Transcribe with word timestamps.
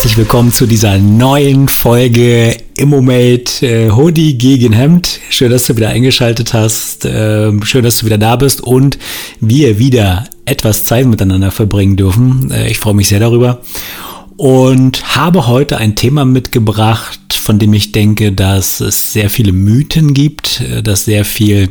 herzlich 0.00 0.16
willkommen 0.16 0.50
zu 0.50 0.64
dieser 0.64 0.96
neuen 0.96 1.68
Folge 1.68 2.56
Immomate 2.78 3.66
äh, 3.66 3.90
Hoodie 3.90 4.38
gegen 4.38 4.72
Hemd. 4.72 5.20
Schön, 5.28 5.50
dass 5.50 5.66
du 5.66 5.76
wieder 5.76 5.90
eingeschaltet 5.90 6.54
hast. 6.54 7.04
Äh, 7.04 7.52
schön, 7.64 7.84
dass 7.84 7.98
du 7.98 8.06
wieder 8.06 8.16
da 8.16 8.36
bist 8.36 8.62
und 8.62 8.98
wir 9.40 9.78
wieder 9.78 10.24
etwas 10.46 10.86
Zeit 10.86 11.04
miteinander 11.04 11.50
verbringen 11.50 11.98
dürfen. 11.98 12.50
Äh, 12.50 12.70
ich 12.70 12.78
freue 12.78 12.94
mich 12.94 13.08
sehr 13.08 13.20
darüber 13.20 13.60
und 14.38 15.16
habe 15.16 15.46
heute 15.46 15.76
ein 15.76 15.96
Thema 15.96 16.24
mitgebracht, 16.24 17.34
von 17.34 17.58
dem 17.58 17.74
ich 17.74 17.92
denke, 17.92 18.32
dass 18.32 18.80
es 18.80 19.12
sehr 19.12 19.28
viele 19.28 19.52
Mythen 19.52 20.14
gibt, 20.14 20.62
äh, 20.62 20.82
dass 20.82 21.04
sehr 21.04 21.26
viel 21.26 21.68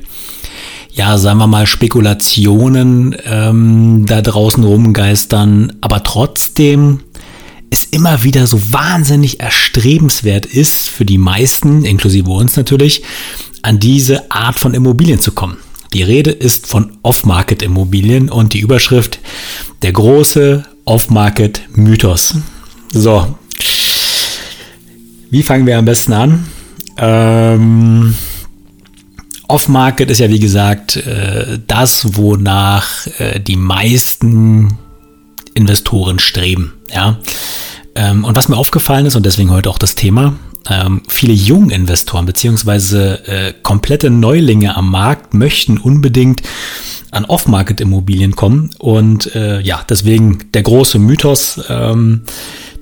ja, 0.92 1.18
sagen 1.18 1.38
wir 1.38 1.48
mal, 1.48 1.66
Spekulationen 1.66 3.16
ähm, 3.26 4.06
da 4.06 4.22
draußen 4.22 4.64
rumgeistern, 4.64 5.74
aber 5.82 6.04
trotzdem 6.04 7.00
es 7.70 7.86
immer 7.86 8.24
wieder 8.24 8.48
so 8.48 8.60
wahnsinnig 8.72 9.40
erstrebenswert 9.40 10.46
ist 10.46 10.90
für 10.90 11.06
die 11.06 11.18
meisten, 11.18 11.86
inklusive 11.86 12.32
uns 12.32 12.56
natürlich, 12.56 13.04
an 13.62 13.80
diese 13.80 14.32
Art 14.32 14.60
von 14.60 14.74
Immobilien 14.74 15.20
zu 15.20 15.32
kommen. 15.32 15.58
Die 15.94 16.04
Rede 16.04 16.32
ist 16.32 16.68
von 16.68 16.98
Off-Market-Immobilien 17.02 18.30
und 18.30 18.54
die 18.54 18.60
Überschrift 18.60 19.20
der 19.82 19.92
große 19.92 20.64
Off-Market-Mythos. 20.86 22.36
So, 22.92 23.36
wie 25.32 25.44
fangen 25.44 25.66
wir 25.66 25.78
am 25.78 25.86
besten 25.86 26.14
an? 26.14 26.46
Ähm, 26.98 28.16
Off-Market 29.48 30.12
ist 30.12 30.20
ja 30.20 30.30
wie 30.30 30.40
gesagt 30.40 30.96
äh, 30.98 31.60
das, 31.66 32.18
wonach 32.18 33.08
äh, 33.20 33.40
die 33.40 33.56
meisten 33.56 34.78
Investoren 35.60 36.20
streben. 36.20 36.74
Ja? 36.94 37.20
Ähm, 37.96 38.24
und 38.24 38.36
was 38.38 38.48
mir 38.48 38.58
aufgefallen 38.58 39.06
ist, 39.06 39.16
und 39.16 39.26
deswegen 39.26 39.52
heute 39.52 39.70
auch 39.70 39.78
das 39.78 39.96
Thema, 39.96 40.34
ähm, 40.70 41.02
viele 41.08 41.34
Junginvestoren 41.34 42.26
beziehungsweise 42.26 43.28
äh, 43.28 43.54
komplette 43.62 44.10
Neulinge 44.10 44.76
am 44.76 44.90
Markt 44.90 45.34
möchten 45.34 45.78
unbedingt 45.78 46.42
an 47.12 47.26
Off-Market-Immobilien 47.26 48.36
kommen. 48.36 48.70
Und 48.78 49.36
äh, 49.36 49.60
ja, 49.62 49.84
deswegen 49.90 50.46
der 50.54 50.64
große 50.64 50.98
Mythos 50.98 51.60
ähm, 51.70 52.22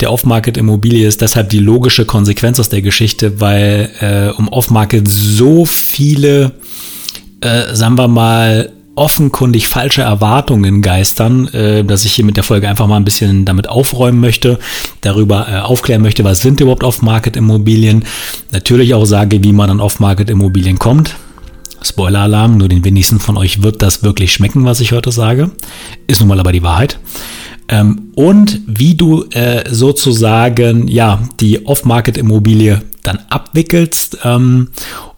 der 0.02 0.12
Off-Market-Immobilie 0.12 1.08
ist 1.08 1.22
deshalb 1.22 1.50
die 1.50 1.60
logische 1.60 2.06
Konsequenz 2.06 2.60
aus 2.60 2.70
der 2.70 2.84
Geschichte, 2.84 3.40
weil 3.40 3.90
äh, 4.00 4.38
um 4.38 4.48
Off-Market 4.50 5.08
so 5.08 5.66
viele, 5.66 6.52
sagen 7.42 7.98
wir 7.98 8.08
mal, 8.08 8.72
offenkundig 8.98 9.68
falsche 9.68 10.02
Erwartungen 10.02 10.82
geistern, 10.82 11.48
äh, 11.50 11.84
dass 11.84 12.06
ich 12.06 12.14
hier 12.14 12.26
mit 12.26 12.38
der 12.38 12.44
Folge 12.44 12.68
einfach 12.68 12.88
mal 12.88 12.98
ein 12.98 13.06
bisschen 13.06 13.46
damit 13.46 13.70
aufräumen 13.70 14.20
möchte, 14.20 14.60
darüber 15.02 15.48
äh, 15.48 15.60
aufklären 15.60 16.02
möchte, 16.02 16.24
was 16.24 16.42
sind 16.42 16.60
überhaupt 16.60 16.84
Off-Market-Immobilien, 16.84 18.06
natürlich 18.52 18.94
auch 18.94 19.06
sage, 19.06 19.44
wie 19.44 19.54
man 19.54 19.70
an 19.70 19.80
Off-Market-Immobilien 19.80 20.80
kommt. 20.80 21.16
Spoiler-Alarm, 21.82 22.58
nur 22.58 22.70
den 22.70 22.84
wenigsten 22.84 23.20
von 23.20 23.38
euch 23.38 23.62
wird 23.62 23.82
das 23.82 24.04
wirklich 24.04 24.34
schmecken, 24.34 24.66
was 24.66 24.80
ich 24.80 24.92
heute 24.92 25.12
sage. 25.12 25.52
Ist 26.08 26.20
nun 26.20 26.30
mal 26.30 26.40
aber 26.40 26.52
die 26.52 26.64
Wahrheit. 26.64 27.00
Ähm, 27.70 28.12
und 28.16 28.62
wie 28.66 28.96
du 28.96 29.26
äh, 29.32 29.64
sozusagen 29.70 30.88
ja 30.88 31.22
die 31.40 31.66
Off-Market-Immobilie 31.66 32.82
dann 33.04 33.20
abwickelst 33.30 34.20
ähm, 34.24 34.70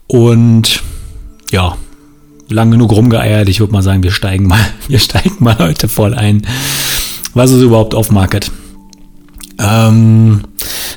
und 0.07 0.83
ja, 1.51 1.77
lang 2.49 2.71
genug 2.71 2.91
rumgeeiert. 2.91 3.49
Ich 3.49 3.59
würde 3.59 3.73
mal 3.73 3.81
sagen, 3.81 4.03
wir 4.03 4.11
steigen 4.11 4.47
mal, 4.47 4.59
wir 4.87 4.99
steigen 4.99 5.35
mal 5.39 5.57
heute 5.59 5.87
voll 5.87 6.13
ein. 6.13 6.45
Was 7.33 7.51
ist 7.51 7.61
überhaupt 7.61 7.93
Off-Market? 7.93 8.51
Ähm, 9.59 10.41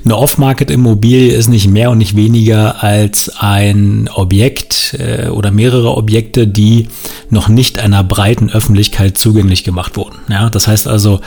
eine 0.04 0.16
Off-Market-Immobilie 0.16 1.32
ist 1.32 1.49
nicht 1.49 1.69
mehr 1.69 1.91
und 1.91 1.99
nicht 1.99 2.16
weniger 2.16 2.82
als 2.82 3.28
ein 3.37 4.09
Objekt 4.12 4.97
äh, 4.99 5.28
oder 5.28 5.50
mehrere 5.50 5.97
Objekte, 5.97 6.47
die 6.47 6.88
noch 7.31 7.49
nicht 7.49 7.78
einer 7.78 8.03
breiten 8.03 8.50
Öffentlichkeit 8.50 9.19
zugänglich 9.19 9.62
gemacht 9.62 9.97
wurden. 9.97 10.16
Ja, 10.28 10.50
das 10.50 10.66
heißt 10.66 10.87
also, 10.88 11.21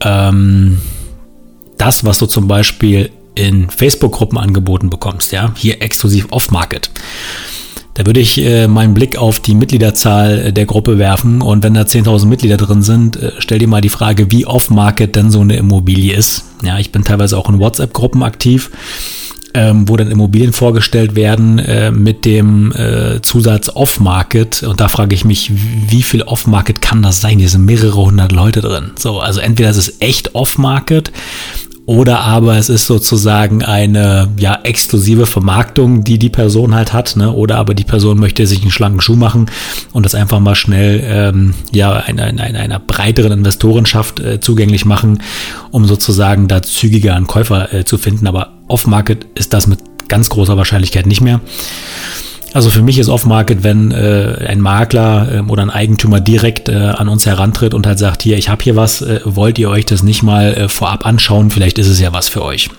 ähm, 0.00 0.80
das, 1.76 2.04
was 2.04 2.18
du 2.18 2.26
zum 2.26 2.48
Beispiel 2.48 3.10
in 3.34 3.68
Facebook-Gruppen 3.68 4.38
angeboten 4.38 4.90
bekommst, 4.90 5.32
ja, 5.32 5.52
hier 5.56 5.82
exklusiv 5.82 6.28
Off-Market. 6.30 6.90
Da 7.94 8.04
würde 8.04 8.18
ich 8.18 8.38
äh, 8.38 8.66
meinen 8.66 8.92
Blick 8.92 9.16
auf 9.16 9.38
die 9.38 9.54
Mitgliederzahl 9.54 10.46
äh, 10.46 10.52
der 10.52 10.66
Gruppe 10.66 10.98
werfen 10.98 11.40
und 11.40 11.62
wenn 11.62 11.74
da 11.74 11.82
10.000 11.82 12.26
Mitglieder 12.26 12.56
drin 12.56 12.82
sind, 12.82 13.16
äh, 13.16 13.32
stell 13.38 13.60
dir 13.60 13.68
mal 13.68 13.80
die 13.80 13.88
Frage, 13.88 14.32
wie 14.32 14.46
off-market 14.46 15.14
denn 15.14 15.30
so 15.30 15.40
eine 15.40 15.56
Immobilie 15.56 16.14
ist. 16.14 16.44
Ja, 16.64 16.78
ich 16.78 16.90
bin 16.90 17.04
teilweise 17.04 17.38
auch 17.38 17.48
in 17.48 17.60
WhatsApp-Gruppen 17.60 18.24
aktiv, 18.24 18.72
ähm, 19.54 19.88
wo 19.88 19.96
dann 19.96 20.10
Immobilien 20.10 20.52
vorgestellt 20.52 21.14
werden 21.14 21.60
äh, 21.60 21.92
mit 21.92 22.24
dem 22.24 22.72
äh, 22.72 23.22
Zusatz 23.22 23.68
off-market 23.68 24.64
und 24.64 24.80
da 24.80 24.88
frage 24.88 25.14
ich 25.14 25.24
mich, 25.24 25.52
wie 25.88 26.02
viel 26.02 26.22
off-market 26.22 26.82
kann 26.82 27.00
das 27.00 27.20
sein? 27.20 27.38
Hier 27.38 27.48
sind 27.48 27.64
mehrere 27.64 27.94
hundert 27.94 28.32
Leute 28.32 28.60
drin. 28.60 28.90
So, 28.98 29.20
also 29.20 29.38
entweder 29.38 29.70
ist 29.70 29.76
es 29.76 30.00
echt 30.00 30.34
off-market 30.34 31.12
oder 31.86 32.20
aber 32.20 32.56
es 32.56 32.70
ist 32.70 32.86
sozusagen 32.86 33.62
eine 33.62 34.30
ja 34.38 34.58
exklusive 34.62 35.26
Vermarktung, 35.26 36.02
die 36.02 36.18
die 36.18 36.30
Person 36.30 36.74
halt 36.74 36.94
hat, 36.94 37.16
ne? 37.16 37.32
Oder 37.32 37.56
aber 37.56 37.74
die 37.74 37.84
Person 37.84 38.18
möchte 38.18 38.46
sich 38.46 38.62
einen 38.62 38.70
schlanken 38.70 39.02
Schuh 39.02 39.16
machen 39.16 39.50
und 39.92 40.06
das 40.06 40.14
einfach 40.14 40.40
mal 40.40 40.54
schnell 40.54 41.02
ähm, 41.04 41.54
ja 41.72 41.92
einer, 41.92 42.24
einer, 42.24 42.58
einer 42.58 42.78
breiteren 42.78 43.32
Investorenschaft 43.32 44.18
äh, 44.20 44.40
zugänglich 44.40 44.86
machen, 44.86 45.22
um 45.70 45.86
sozusagen 45.86 46.48
da 46.48 46.62
zügiger 46.62 47.16
einen 47.16 47.26
Käufer 47.26 47.72
äh, 47.74 47.84
zu 47.84 47.98
finden. 47.98 48.26
Aber 48.26 48.54
off-Market 48.68 49.26
ist 49.34 49.52
das 49.52 49.66
mit 49.66 49.80
ganz 50.08 50.30
großer 50.30 50.56
Wahrscheinlichkeit 50.56 51.06
nicht 51.06 51.20
mehr. 51.20 51.40
Also 52.54 52.70
für 52.70 52.82
mich 52.82 52.98
ist 52.98 53.08
Off-Market, 53.08 53.64
wenn 53.64 53.90
äh, 53.90 54.46
ein 54.46 54.60
Makler 54.60 55.28
äh, 55.34 55.40
oder 55.40 55.62
ein 55.62 55.70
Eigentümer 55.70 56.20
direkt 56.20 56.68
äh, 56.68 56.76
an 56.76 57.08
uns 57.08 57.26
herantritt 57.26 57.74
und 57.74 57.84
halt 57.84 57.98
sagt, 57.98 58.22
hier, 58.22 58.38
ich 58.38 58.48
habe 58.48 58.62
hier 58.62 58.76
was, 58.76 59.02
äh, 59.02 59.20
wollt 59.24 59.58
ihr 59.58 59.68
euch 59.68 59.86
das 59.86 60.04
nicht 60.04 60.22
mal 60.22 60.54
äh, 60.54 60.68
vorab 60.68 61.04
anschauen? 61.04 61.50
Vielleicht 61.50 61.78
ist 61.78 61.88
es 61.88 61.98
ja 62.00 62.12
was 62.12 62.28
für 62.28 62.44
euch. 62.44 62.70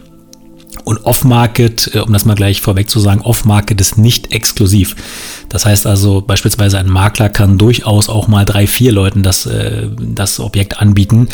Und 0.85 1.03
Off-Market, 1.03 1.91
äh, 1.93 1.99
um 1.99 2.13
das 2.13 2.25
mal 2.25 2.35
gleich 2.35 2.61
vorweg 2.61 2.89
zu 2.89 2.99
sagen, 2.99 3.21
Off-Market 3.21 3.81
ist 3.81 3.97
nicht 3.97 4.31
exklusiv. 4.31 4.95
Das 5.49 5.65
heißt 5.65 5.85
also, 5.87 6.21
beispielsweise 6.21 6.77
ein 6.77 6.87
Makler 6.87 7.29
kann 7.29 7.57
durchaus 7.57 8.07
auch 8.07 8.27
mal 8.27 8.45
drei, 8.45 8.67
vier 8.67 8.91
Leuten 8.91 9.23
das, 9.23 9.45
äh, 9.45 9.89
das 9.99 10.39
Objekt 10.39 10.79
anbieten, 10.79 11.27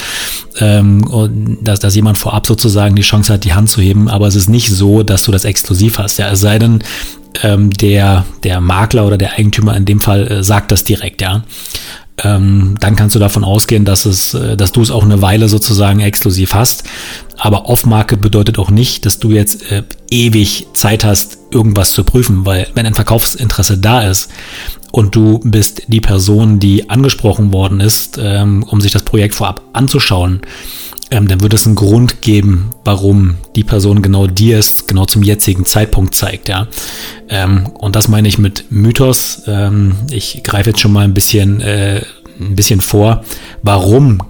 ähm, 0.59 1.05
und 1.05 1.59
dass, 1.61 1.79
dass 1.79 1.95
jemand 1.95 2.17
vorab 2.17 2.47
sozusagen 2.47 2.95
die 2.95 3.01
Chance 3.01 3.33
hat, 3.33 3.43
die 3.43 3.53
Hand 3.53 3.69
zu 3.69 3.81
heben. 3.81 4.09
Aber 4.09 4.27
es 4.27 4.35
ist 4.35 4.49
nicht 4.49 4.69
so, 4.69 5.03
dass 5.03 5.23
du 5.23 5.31
das 5.31 5.45
exklusiv 5.45 5.99
hast. 5.99 6.17
Ja, 6.17 6.31
es 6.31 6.39
sei 6.39 6.57
denn, 6.57 6.83
ähm, 7.43 7.71
der, 7.71 8.25
der 8.43 8.61
Makler 8.61 9.05
oder 9.05 9.17
der 9.17 9.33
Eigentümer 9.33 9.75
in 9.75 9.85
dem 9.85 9.99
Fall 9.99 10.27
äh, 10.27 10.43
sagt 10.43 10.71
das 10.71 10.83
direkt, 10.83 11.21
ja. 11.21 11.43
Ähm, 12.23 12.75
dann 12.79 12.95
kannst 12.95 13.15
du 13.15 13.19
davon 13.19 13.43
ausgehen, 13.43 13.85
dass 13.85 14.05
es, 14.05 14.33
äh, 14.33 14.57
dass 14.57 14.71
du 14.71 14.81
es 14.81 14.91
auch 14.91 15.03
eine 15.03 15.21
Weile 15.21 15.49
sozusagen 15.49 15.99
exklusiv 15.99 16.53
hast. 16.53 16.83
Aber 17.37 17.67
Off-Market 17.67 18.21
bedeutet 18.21 18.59
auch 18.59 18.69
nicht, 18.69 19.05
dass 19.05 19.19
du 19.19 19.31
jetzt 19.31 19.71
äh, 19.71 19.83
ewig 20.09 20.67
Zeit 20.73 21.03
hast, 21.03 21.37
irgendwas 21.51 21.93
zu 21.93 22.03
prüfen, 22.03 22.45
weil 22.45 22.67
wenn 22.75 22.85
ein 22.85 22.93
Verkaufsinteresse 22.93 23.77
da 23.77 24.03
ist 24.03 24.29
und 24.91 25.15
du 25.15 25.39
bist 25.43 25.83
die 25.87 26.01
Person, 26.01 26.59
die 26.59 26.89
angesprochen 26.89 27.51
worden 27.51 27.79
ist, 27.79 28.19
ähm, 28.21 28.63
um 28.63 28.81
sich 28.81 28.91
das 28.91 29.03
Projekt 29.03 29.35
vorab 29.35 29.61
anzuschauen, 29.73 30.41
ähm, 31.11 31.27
dann 31.27 31.41
wird 31.41 31.53
es 31.53 31.65
einen 31.65 31.75
Grund 31.75 32.21
geben, 32.21 32.71
warum 32.85 33.35
die 33.55 33.65
Person 33.65 34.01
genau 34.01 34.27
dir 34.27 34.57
es 34.57 34.87
genau 34.87 35.05
zum 35.05 35.23
jetzigen 35.23 35.65
Zeitpunkt 35.65 36.15
zeigt, 36.15 36.47
ja. 36.47 36.67
Ähm, 37.27 37.67
und 37.67 37.97
das 37.97 38.07
meine 38.07 38.29
ich 38.29 38.37
mit 38.37 38.65
Mythos. 38.69 39.43
Ähm, 39.45 39.95
ich 40.09 40.41
greife 40.43 40.69
jetzt 40.69 40.79
schon 40.79 40.93
mal 40.93 41.03
ein 41.03 41.13
bisschen, 41.13 41.59
äh, 41.59 42.01
ein 42.41 42.55
bisschen 42.55 42.81
vor. 42.81 43.23
Warum, 43.61 44.21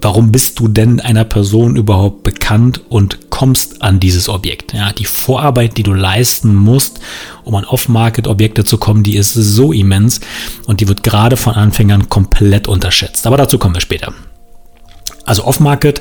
warum 0.00 0.32
bist 0.32 0.58
du 0.58 0.68
denn 0.68 1.00
einer 1.00 1.24
Person 1.24 1.76
überhaupt 1.76 2.22
bekannt 2.22 2.80
und 2.88 3.30
kommst 3.30 3.82
an 3.82 4.00
dieses 4.00 4.28
Objekt? 4.28 4.72
Ja, 4.72 4.92
die 4.92 5.04
Vorarbeit, 5.04 5.76
die 5.76 5.82
du 5.82 5.92
leisten 5.92 6.54
musst, 6.54 7.00
um 7.44 7.54
an 7.54 7.64
Off-Market-Objekte 7.64 8.64
zu 8.64 8.78
kommen, 8.78 9.02
die 9.02 9.16
ist 9.16 9.34
so 9.34 9.72
immens 9.72 10.20
und 10.66 10.80
die 10.80 10.88
wird 10.88 11.02
gerade 11.02 11.36
von 11.36 11.54
Anfängern 11.54 12.08
komplett 12.08 12.68
unterschätzt. 12.68 13.26
Aber 13.26 13.36
dazu 13.36 13.58
kommen 13.58 13.74
wir 13.74 13.80
später. 13.80 14.12
Also 15.26 15.44
Off-Market 15.44 16.00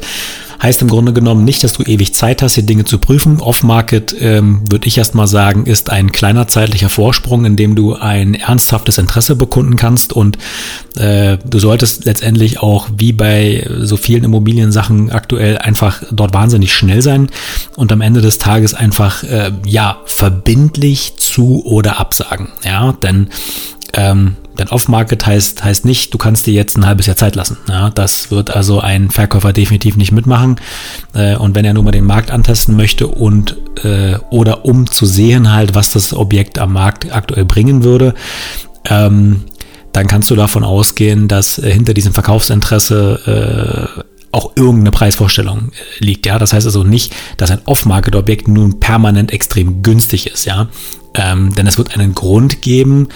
heißt 0.62 0.82
im 0.82 0.88
Grunde 0.88 1.14
genommen 1.14 1.44
nicht, 1.44 1.64
dass 1.64 1.74
du 1.74 1.84
ewig 1.84 2.14
Zeit 2.14 2.42
hast, 2.42 2.56
hier 2.56 2.64
Dinge 2.64 2.86
zu 2.86 2.98
prüfen. 2.98 3.40
Off-Market, 3.40 4.16
ähm, 4.20 4.62
würde 4.70 4.88
ich 4.88 4.98
erstmal 4.98 5.28
sagen, 5.28 5.66
ist 5.66 5.90
ein 5.90 6.12
kleiner 6.12 6.48
zeitlicher 6.48 6.90
Vorsprung, 6.90 7.46
in 7.46 7.56
dem 7.56 7.76
du 7.76 7.96
ein 7.96 8.36
ernsthaftes 8.36 8.98
Interesse 8.98 9.36
bekunden 9.36 9.76
kannst 9.76 10.14
und 10.14 10.38
äh, 10.96 11.38
du 11.46 11.60
solltest 11.60 12.06
letztendlich 12.06 12.60
auch 12.60 12.88
wie 12.96 13.12
bei 13.12 13.68
so 13.82 13.98
vielen 13.98 14.24
Immobiliensachen 14.24 15.12
aktuell 15.12 15.58
einfach 15.58 16.04
dort 16.12 16.34
wahnsinnig 16.34 16.74
schnell 16.74 17.02
sein 17.02 17.30
und 17.76 17.92
am 17.92 18.02
Ende 18.02 18.22
des 18.22 18.38
Tages 18.38 18.74
einfach 18.74 19.24
äh, 19.24 19.52
ja 19.66 19.98
verbindlich 20.06 21.18
zu 21.18 21.66
oder 21.66 22.00
absagen. 22.00 22.50
Ja, 22.64 22.94
denn 22.94 23.30
Ähm, 23.96 24.36
denn 24.60 24.68
Off-Market 24.70 25.26
heißt, 25.26 25.64
heißt 25.64 25.86
nicht, 25.86 26.14
du 26.14 26.18
kannst 26.18 26.46
dir 26.48 26.54
jetzt 26.54 26.78
ein 26.78 26.86
halbes 26.86 27.08
Jahr 27.08 27.16
Zeit 27.16 27.36
lassen. 27.36 27.58
Ja, 27.70 27.90
das 27.90 28.30
wird 28.30 28.56
also 28.56 28.80
ein 28.80 29.10
Verkäufer 29.10 29.54
definitiv 29.54 29.96
nicht 29.96 30.12
mitmachen. 30.12 30.58
Äh, 31.14 31.36
und 31.36 31.56
wenn 31.56 31.66
er 31.66 31.74
nur 31.74 31.84
mal 31.84 31.92
den 31.92 32.06
Markt 32.06 32.32
antesten 32.32 32.76
möchte 32.76 33.08
und 33.08 33.58
äh, 33.84 34.18
oder 34.30 34.66
um 34.66 34.90
zu 34.90 35.06
sehen 35.06 35.52
halt, 35.52 35.76
was 35.76 35.92
das 35.92 36.14
Objekt 36.14 36.60
am 36.60 36.74
Markt 36.74 37.14
aktuell 37.14 37.46
bringen 37.46 37.84
würde, 37.84 38.14
ähm, 38.86 39.44
dann 39.94 40.08
kannst 40.08 40.30
du 40.30 40.36
davon 40.36 40.66
ausgehen, 40.66 41.28
dass 41.28 41.58
äh, 41.58 41.72
hinter 41.72 41.94
diesem 41.94 42.14
Verkaufsinteresse 42.14 43.98
äh, 43.98 44.02
auch 44.32 44.52
irgendeine 44.58 44.92
Preisvorstellung 44.92 45.72
äh, 45.72 46.04
liegt. 46.04 46.26
Ja, 46.26 46.38
das 46.38 46.52
heißt 46.52 46.66
also 46.66 46.84
nicht, 46.84 47.16
dass 47.38 47.52
ein 47.52 47.62
Off-Market-Objekt 47.66 48.50
nun 48.50 48.80
permanent 48.82 49.32
extrem 49.32 49.82
günstig 49.84 50.28
ist. 50.28 50.46
Ja, 50.46 50.68
ähm, 51.14 51.56
denn 51.56 51.68
es 51.68 51.78
wird 51.78 51.94
einen 51.94 52.14
Grund 52.14 52.62
geben, 52.62 53.08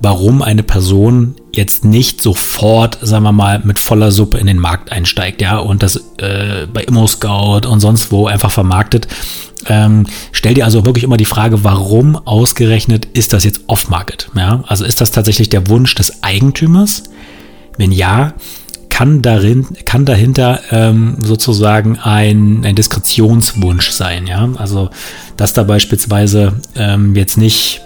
warum 0.00 0.42
eine 0.42 0.62
Person 0.62 1.36
jetzt 1.52 1.84
nicht 1.84 2.20
sofort, 2.20 2.98
sagen 3.02 3.24
wir 3.24 3.32
mal, 3.32 3.60
mit 3.64 3.78
voller 3.78 4.12
Suppe 4.12 4.38
in 4.38 4.46
den 4.46 4.58
Markt 4.58 4.92
einsteigt, 4.92 5.40
ja, 5.40 5.58
und 5.58 5.82
das 5.82 5.96
äh, 6.18 6.66
bei 6.72 6.82
ImmoScout 6.82 7.66
und 7.66 7.80
sonst 7.80 8.12
wo 8.12 8.26
einfach 8.26 8.50
vermarktet. 8.50 9.08
Ähm, 9.68 10.06
stell 10.32 10.54
dir 10.54 10.64
also 10.64 10.84
wirklich 10.84 11.04
immer 11.04 11.16
die 11.16 11.24
Frage, 11.24 11.64
warum 11.64 12.16
ausgerechnet 12.16 13.06
ist 13.14 13.32
das 13.32 13.44
jetzt 13.44 13.62
Off-Market? 13.66 14.30
Ja, 14.36 14.62
also 14.66 14.84
ist 14.84 15.00
das 15.00 15.10
tatsächlich 15.10 15.48
der 15.48 15.68
Wunsch 15.68 15.94
des 15.94 16.22
Eigentümers? 16.22 17.04
Wenn 17.78 17.92
ja, 17.92 18.34
kann, 18.96 19.20
darin, 19.20 19.66
kann 19.84 20.06
dahinter 20.06 20.60
ähm, 20.70 21.18
sozusagen 21.20 21.98
ein, 21.98 22.64
ein 22.64 22.74
Diskretionswunsch 22.74 23.90
sein. 23.90 24.26
Ja? 24.26 24.48
Also, 24.56 24.88
dass 25.36 25.52
da 25.52 25.64
beispielsweise 25.64 26.54
ähm, 26.76 27.14
jetzt 27.14 27.36
nicht 27.36 27.82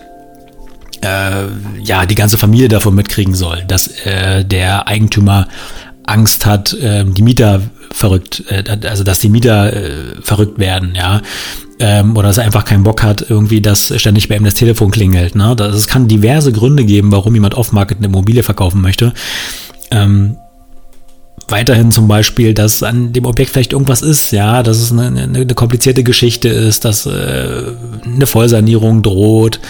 äh, 1.02 1.46
ja, 1.82 2.06
die 2.06 2.14
ganze 2.14 2.38
Familie 2.38 2.68
davon 2.68 2.94
mitkriegen 2.94 3.34
soll, 3.34 3.64
dass 3.66 3.88
äh, 4.04 4.44
der 4.44 4.88
Eigentümer 4.88 5.48
Angst 6.04 6.46
hat, 6.46 6.72
äh, 6.74 7.04
die 7.04 7.22
Mieter 7.22 7.62
verrückt, 7.92 8.44
äh, 8.48 8.64
also 8.86 9.04
dass 9.04 9.20
die 9.20 9.28
Mieter 9.28 9.72
äh, 9.72 10.22
verrückt 10.22 10.58
werden, 10.58 10.94
ja, 10.94 11.22
ähm, 11.80 12.16
oder 12.16 12.28
dass 12.28 12.38
er 12.38 12.44
einfach 12.44 12.64
keinen 12.64 12.82
Bock 12.82 13.02
hat, 13.02 13.24
irgendwie, 13.28 13.60
dass 13.60 13.92
ständig 13.98 14.28
bei 14.28 14.36
ihm 14.36 14.44
das 14.44 14.54
Telefon 14.54 14.90
klingelt. 14.90 15.34
Ne? 15.34 15.56
Das, 15.56 15.74
es 15.74 15.86
kann 15.86 16.08
diverse 16.08 16.52
Gründe 16.52 16.84
geben, 16.84 17.10
warum 17.10 17.34
jemand 17.34 17.54
off-market 17.54 17.98
eine 17.98 18.06
Immobilie 18.06 18.42
verkaufen 18.42 18.82
möchte. 18.82 19.14
Ähm, 19.90 20.36
weiterhin 21.48 21.90
zum 21.90 22.06
Beispiel, 22.06 22.54
dass 22.54 22.82
an 22.82 23.14
dem 23.14 23.24
Objekt 23.24 23.52
vielleicht 23.52 23.72
irgendwas 23.72 24.02
ist, 24.02 24.30
ja, 24.30 24.62
dass 24.62 24.76
es 24.76 24.92
eine, 24.92 25.22
eine, 25.22 25.46
komplizierte 25.54 26.04
Geschichte 26.04 26.48
ist, 26.48 26.84
dass 26.84 27.06
äh, 27.06 27.62
eine 28.20 28.26
Vollsanierung 28.26 29.02
droht, 29.02 29.60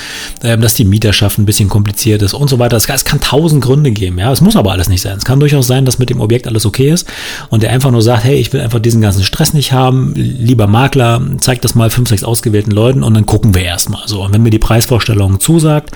äh, 0.43 0.59
dass 0.59 0.75
die 0.75 0.85
Mieterschaft 0.85 1.39
ein 1.39 1.47
bisschen 1.47 1.69
kompliziert 1.69 2.23
ist 2.23 2.35
und 2.35 2.49
so 2.51 2.59
weiter. 2.59 2.77
Es 2.77 2.87
kann, 2.87 2.97
es 2.97 3.05
kann 3.05 3.21
tausend 3.21 3.65
Gründe 3.65 3.91
geben, 3.91 4.19
ja. 4.19 4.31
Es 4.33 4.41
muss 4.41 4.57
aber 4.57 4.73
alles 4.73 4.89
nicht 4.89 5.01
sein. 5.01 5.17
Es 5.17 5.25
kann 5.25 5.41
durchaus 5.41 5.67
sein, 5.67 5.85
dass 5.85 5.99
mit 5.99 6.11
dem 6.11 6.21
Objekt 6.21 6.47
alles 6.47 6.67
okay 6.67 6.91
ist 6.91 7.07
und 7.49 7.63
der 7.63 7.71
einfach 7.71 7.91
nur 7.91 8.03
sagt, 8.03 8.25
hey, 8.25 8.37
ich 8.37 8.53
will 8.53 8.61
einfach 8.61 8.81
diesen 8.81 9.01
ganzen 9.01 9.25
Stress 9.25 9.55
nicht 9.55 9.73
haben. 9.73 10.13
Lieber 10.15 10.67
Makler, 10.67 11.23
zeig 11.41 11.63
das 11.63 11.75
mal 11.75 11.91
fünf, 11.91 12.09
sechs 12.09 12.25
ausgewählten 12.25 12.73
Leuten 12.73 13.03
und 13.03 13.15
dann 13.15 13.27
gucken 13.27 13.55
wir 13.55 13.63
erstmal. 13.63 14.07
So, 14.07 14.25
und 14.25 14.35
wenn 14.35 14.43
mir 14.43 14.51
die 14.51 14.59
Preisvorstellung 14.59 15.41
zusagt, 15.41 15.91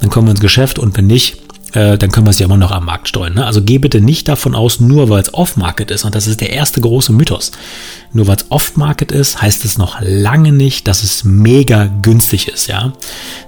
dann 0.00 0.10
kommen 0.10 0.28
wir 0.28 0.32
ins 0.32 0.40
Geschäft 0.40 0.78
und 0.78 0.96
wenn 0.96 1.06
nicht, 1.06 1.38
äh, 1.72 1.98
dann 1.98 2.10
können 2.10 2.26
wir 2.26 2.30
es 2.30 2.38
ja 2.38 2.46
immer 2.46 2.56
noch 2.56 2.70
am 2.70 2.86
Markt 2.86 3.08
streuen. 3.08 3.34
Ne? 3.34 3.44
Also 3.44 3.62
geh 3.62 3.78
bitte 3.78 4.00
nicht 4.00 4.28
davon 4.28 4.54
aus, 4.54 4.80
nur 4.80 5.08
weil 5.08 5.22
es 5.22 5.34
Off-Market 5.34 5.90
ist, 5.90 6.04
und 6.04 6.14
das 6.14 6.26
ist 6.26 6.40
der 6.40 6.50
erste 6.50 6.80
große 6.80 7.12
Mythos, 7.12 7.52
nur 8.12 8.26
weil 8.26 8.36
es 8.36 8.46
Off-Market 8.50 9.12
ist, 9.12 9.42
heißt 9.42 9.64
es 9.64 9.78
noch 9.78 10.00
lange 10.00 10.52
nicht, 10.52 10.88
dass 10.88 11.02
es 11.02 11.24
mega 11.24 11.86
günstig 12.02 12.48
ist. 12.48 12.68
Ja, 12.68 12.92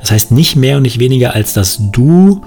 Das 0.00 0.10
heißt 0.10 0.30
nicht 0.30 0.56
mehr 0.56 0.76
und 0.76 0.82
nicht 0.82 0.98
weniger, 0.98 1.34
als 1.34 1.52
dass 1.52 1.78
du 1.92 2.42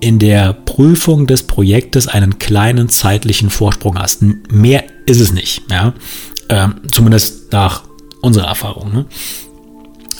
in 0.00 0.18
der 0.18 0.52
Prüfung 0.52 1.26
des 1.26 1.44
Projektes 1.44 2.06
einen 2.08 2.38
kleinen 2.38 2.88
zeitlichen 2.88 3.50
Vorsprung 3.50 3.98
hast. 3.98 4.22
Mehr 4.50 4.84
ist 5.06 5.20
es 5.20 5.32
nicht. 5.32 5.62
Ja? 5.70 5.94
Ähm, 6.48 6.76
zumindest 6.90 7.52
nach 7.52 7.84
unserer 8.20 8.48
Erfahrung. 8.48 8.92
Ne? 8.92 9.06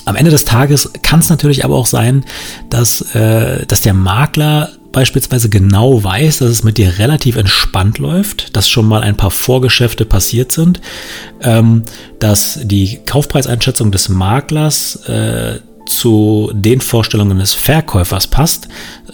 Am 0.06 0.16
Ende 0.16 0.30
des 0.30 0.44
Tages 0.44 0.90
kann 1.02 1.20
es 1.20 1.28
natürlich 1.28 1.64
aber 1.64 1.74
auch 1.74 1.86
sein, 1.86 2.24
dass, 2.70 3.02
äh, 3.14 3.66
dass 3.66 3.80
der 3.82 3.92
Makler 3.92 4.70
beispielsweise 4.92 5.50
genau 5.50 6.02
weiß, 6.02 6.38
dass 6.38 6.48
es 6.48 6.62
mit 6.62 6.78
dir 6.78 6.98
relativ 6.98 7.36
entspannt 7.36 7.98
läuft, 7.98 8.56
dass 8.56 8.68
schon 8.68 8.86
mal 8.86 9.02
ein 9.02 9.16
paar 9.16 9.32
Vorgeschäfte 9.32 10.06
passiert 10.06 10.52
sind, 10.52 10.80
ähm, 11.42 11.82
dass 12.20 12.60
die 12.62 13.00
Kaufpreiseinschätzung 13.04 13.90
des 13.90 14.08
Maklers 14.08 14.96
äh, 15.08 15.58
zu 15.86 16.50
den 16.54 16.80
Vorstellungen 16.80 17.38
des 17.38 17.54
Verkäufers 17.54 18.28
passt 18.28 18.68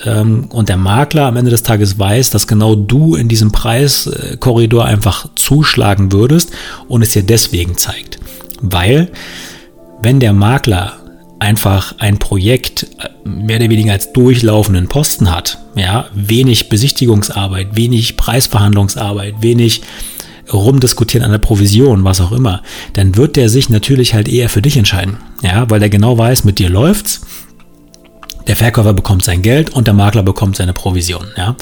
ähm, 0.05 0.47
und 0.51 0.69
der 0.69 0.77
Makler 0.77 1.25
am 1.25 1.37
Ende 1.37 1.51
des 1.51 1.63
Tages 1.63 1.99
weiß, 1.99 2.31
dass 2.31 2.47
genau 2.47 2.75
du 2.75 3.15
in 3.15 3.29
diesem 3.29 3.51
Preiskorridor 3.51 4.85
einfach 4.85 5.29
zuschlagen 5.37 6.13
würdest 6.13 6.51
und 6.87 7.03
es 7.03 7.11
dir 7.11 7.23
deswegen 7.23 7.77
zeigt. 7.79 8.19
Weil 8.61 9.11
wenn 10.03 10.21
der 10.21 10.33
Makler 10.33 10.95
einfach 11.39 11.95
ein 11.99 12.19
Projekt 12.19 12.87
äh, 12.99 13.29
mehr 13.29 13.57
oder 13.57 13.71
weniger 13.71 13.93
als 13.93 14.13
durchlaufenden 14.13 14.89
Posten 14.89 15.31
hat, 15.31 15.59
ja, 15.75 16.07
wenig 16.15 16.69
Besichtigungsarbeit, 16.69 17.75
wenig 17.77 18.17
Preisverhandlungsarbeit, 18.17 19.35
wenig 19.41 19.83
rumdiskutieren 20.53 21.25
an 21.25 21.33
der 21.33 21.39
Provision, 21.39 22.05
was 22.05 22.21
auch 22.21 22.33
immer, 22.33 22.63
dann 22.95 23.17
wird 23.17 23.37
der 23.37 23.49
sich 23.49 23.69
natürlich 23.69 24.15
halt 24.15 24.29
eher 24.29 24.49
für 24.49 24.63
dich 24.63 24.77
entscheiden, 24.77 25.19
ja, 25.43 25.69
weil 25.69 25.81
der 25.81 25.91
genau 25.91 26.17
weiß, 26.17 26.45
mit 26.45 26.59
dir 26.59 26.69
läuft's. 26.69 27.23
Der 28.49 28.57
Verkäufer 28.57 28.93
bekommt 28.93 29.25
sein 29.25 29.43
Geld 29.43 29.71
und 29.71 29.87
der 29.87 29.95
Makler 29.95 30.25
bekommt 30.25 30.57
seine 30.57 30.73
Provision, 30.73 31.27
ja. 31.37 31.57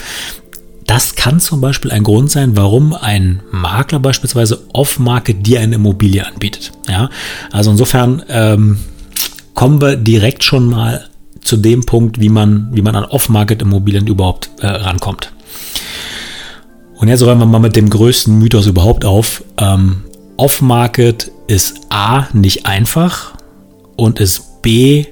Das 0.90 1.14
kann 1.14 1.38
zum 1.38 1.60
Beispiel 1.60 1.92
ein 1.92 2.02
Grund 2.02 2.32
sein, 2.32 2.56
warum 2.56 2.94
ein 2.94 3.44
Makler 3.52 4.00
beispielsweise 4.00 4.64
off-market 4.72 5.46
dir 5.46 5.60
eine 5.60 5.76
Immobilie 5.76 6.26
anbietet. 6.26 6.72
Ja, 6.88 7.10
also 7.52 7.70
insofern 7.70 8.24
ähm, 8.28 8.80
kommen 9.54 9.80
wir 9.80 9.94
direkt 9.94 10.42
schon 10.42 10.68
mal 10.68 11.08
zu 11.42 11.58
dem 11.58 11.86
Punkt, 11.86 12.20
wie 12.20 12.28
man, 12.28 12.70
wie 12.72 12.82
man 12.82 12.96
an 12.96 13.04
off-market 13.04 13.62
Immobilien 13.62 14.08
überhaupt 14.08 14.50
äh, 14.58 14.66
rankommt. 14.66 15.30
Und 16.96 17.06
jetzt 17.06 17.22
räumen 17.22 17.42
wir 17.42 17.46
mal 17.46 17.60
mit 17.60 17.76
dem 17.76 17.88
größten 17.88 18.36
Mythos 18.36 18.66
überhaupt 18.66 19.04
auf. 19.04 19.44
Ähm, 19.58 20.02
off-market 20.38 21.30
ist 21.46 21.82
A 21.90 22.26
nicht 22.32 22.66
einfach 22.66 23.34
und 23.94 24.18
ist 24.18 24.60
B 24.60 25.04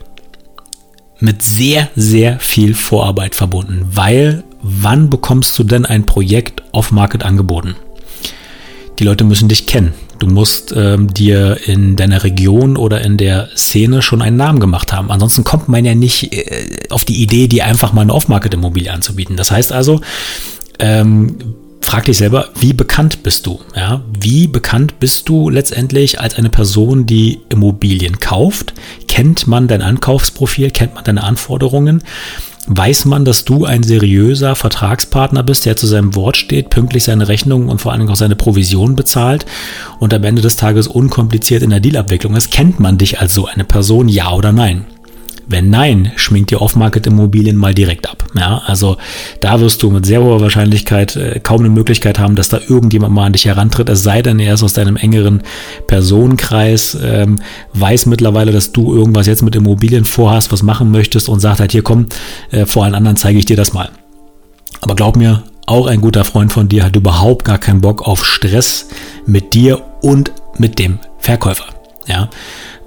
mit 1.21 1.45
sehr, 1.45 1.89
sehr 1.95 2.41
viel 2.41 2.75
Vorarbeit 2.75 3.37
verbunden, 3.37 3.87
weil 3.93 4.43
wann 4.69 5.11
bekommst 5.11 5.59
du 5.59 5.65
denn 5.65 5.87
ein 5.87 6.07
Projekt 6.07 6.63
off-market 6.73 7.25
angeboten? 7.25 7.77
Die 8.99 9.05
Leute 9.05 9.25
müssen 9.25 9.49
dich 9.49 9.67
kennen. 9.67 9.95
Du 10.19 10.27
musst 10.27 10.75
ähm, 10.77 11.13
dir 11.15 11.59
in 11.67 11.95
deiner 11.95 12.25
Region 12.25 12.77
oder 12.77 13.01
in 13.03 13.17
der 13.17 13.49
Szene 13.57 14.03
schon 14.03 14.21
einen 14.21 14.37
Namen 14.37 14.59
gemacht 14.59 14.93
haben. 14.93 15.13
Ansonsten 15.13 15.45
kommt 15.45 15.69
man 15.69 15.85
ja 15.85 15.95
nicht 15.95 16.33
äh, 16.33 16.89
auf 16.91 17.05
die 17.05 17.23
Idee, 17.23 17.47
dir 17.47 17.65
einfach 17.67 17.93
mal 17.93 18.03
eine 18.03 18.15
Off-Market-Immobilie 18.15 18.93
anzubieten. 18.93 19.37
Das 19.37 19.53
heißt 19.53 19.73
also, 19.73 20.01
ähm, 20.81 21.37
frag 21.81 22.07
dich 22.07 22.19
selber, 22.19 22.49
wie 22.59 22.73
bekannt 22.73 23.23
bist 23.23 23.47
du? 23.47 23.61
Ja, 23.77 24.03
wie 24.21 24.49
bekannt 24.49 24.99
bist 24.99 25.29
du 25.29 25.49
letztendlich 25.49 26.21
als 26.21 26.35
eine 26.35 26.51
Person, 26.51 27.07
die 27.07 27.39
Immobilien 27.49 28.19
kauft? 28.19 28.75
Kennt 29.07 29.47
man 29.47 29.69
dein 29.69 29.83
Ankaufsprofil? 29.83 30.73
Kennt 30.73 30.97
man 30.97 31.05
deine 31.05 31.23
Anforderungen? 31.23 32.03
Weiß 32.69 33.07
man, 33.07 33.25
dass 33.25 33.45
du 33.45 33.65
ein 33.65 33.83
seriöser 33.83 34.55
Vertragspartner 34.55 35.43
bist, 35.43 35.67
der 35.67 35.77
zu 35.77 35.87
seinem 35.87 36.15
Wort 36.15 36.37
steht, 36.37 36.71
pünktlich 36.71 37.05
seine 37.05 37.29
Rechnungen 37.29 37.69
und 37.69 37.81
vor 37.81 37.93
allem 37.93 38.09
auch 38.09 38.17
seine 38.17 38.37
Provision 38.37 38.97
bezahlt 38.97 39.47
und 39.99 40.13
am 40.13 40.25
Ende 40.25 40.43
des 40.43 40.57
Tages 40.57 40.87
unkompliziert 40.87 41.63
in 41.63 41.71
der 41.71 41.81
Dealabwicklung 41.81 42.37
ist. 42.37 42.53
Kennt 42.53 42.81
man 42.81 42.99
dich 42.99 43.21
als 43.21 43.35
so 43.35 43.47
eine 43.47 43.65
Person, 43.65 44.09
ja 44.09 44.33
oder 44.33 44.53
nein? 44.53 44.87
Wenn 45.51 45.71
nein, 45.71 46.13
schminkt 46.17 46.53
ihr 46.53 46.61
Off-Market-Immobilien 46.61 47.57
mal 47.57 47.75
direkt 47.75 48.09
ab. 48.09 48.23
Ja, 48.35 48.59
also 48.67 48.99
da 49.41 49.61
wirst 49.61 49.83
du 49.83 49.91
mit 49.91 50.05
sehr 50.05 50.23
hoher 50.23 50.43
Wahrscheinlichkeit 50.43 51.17
äh, 51.17 51.41
kaum 51.43 51.61
eine 51.61 51.71
Möglichkeit 51.71 52.19
haben, 52.19 52.37
dass 52.37 52.51
da 52.51 52.61
irgendjemand 52.69 53.15
mal 53.15 53.25
an 53.25 53.33
dich 53.33 53.47
herantritt, 53.47 53.89
es 53.89 54.03
sei 54.03 54.21
denn, 54.21 54.39
er 54.41 54.55
ist 54.55 54.63
aus 54.63 54.75
deinem 54.75 54.97
engeren 54.97 55.43
Personenkreis, 55.87 56.99
ähm, 57.03 57.41
weiß 57.73 58.05
mittlerweile, 58.07 58.53
dass 58.53 58.73
du 58.73 58.95
irgendwas 58.95 59.27
jetzt 59.27 59.43
mit 59.43 59.57
Immobilien 59.57 60.05
vorhast, 60.05 60.53
was 60.53 60.63
machen 60.63 60.91
möchtest 60.91 61.31
und 61.31 61.41
sagt 61.41 61.61
halt, 61.61 61.73
hier 61.73 61.83
komm, 61.83 62.07
äh, 62.51 62.67
vor 62.67 62.85
allen 62.85 62.95
anderen 62.95 63.17
zeige 63.17 63.39
ich 63.39 63.47
dir 63.47 63.57
das 63.57 63.73
mal. 63.73 63.89
Aber 64.83 64.95
glaub 64.95 65.17
mir, 65.17 65.45
auch 65.65 65.87
ein 65.87 66.03
guter 66.03 66.25
Freund 66.25 66.53
von 66.53 66.69
dir 66.69 66.85
hat 66.85 66.95
überhaupt 66.95 67.47
gar 67.47 67.59
keinen 67.59 67.81
Bock 67.81 68.07
auf 68.07 68.25
Stress 68.25 68.89
mit 69.25 69.55
dir 69.55 69.83
und 70.03 70.33
mit 70.59 70.79
dem 70.79 70.99
Verkäufer. 71.19 71.67
Ja, 72.07 72.29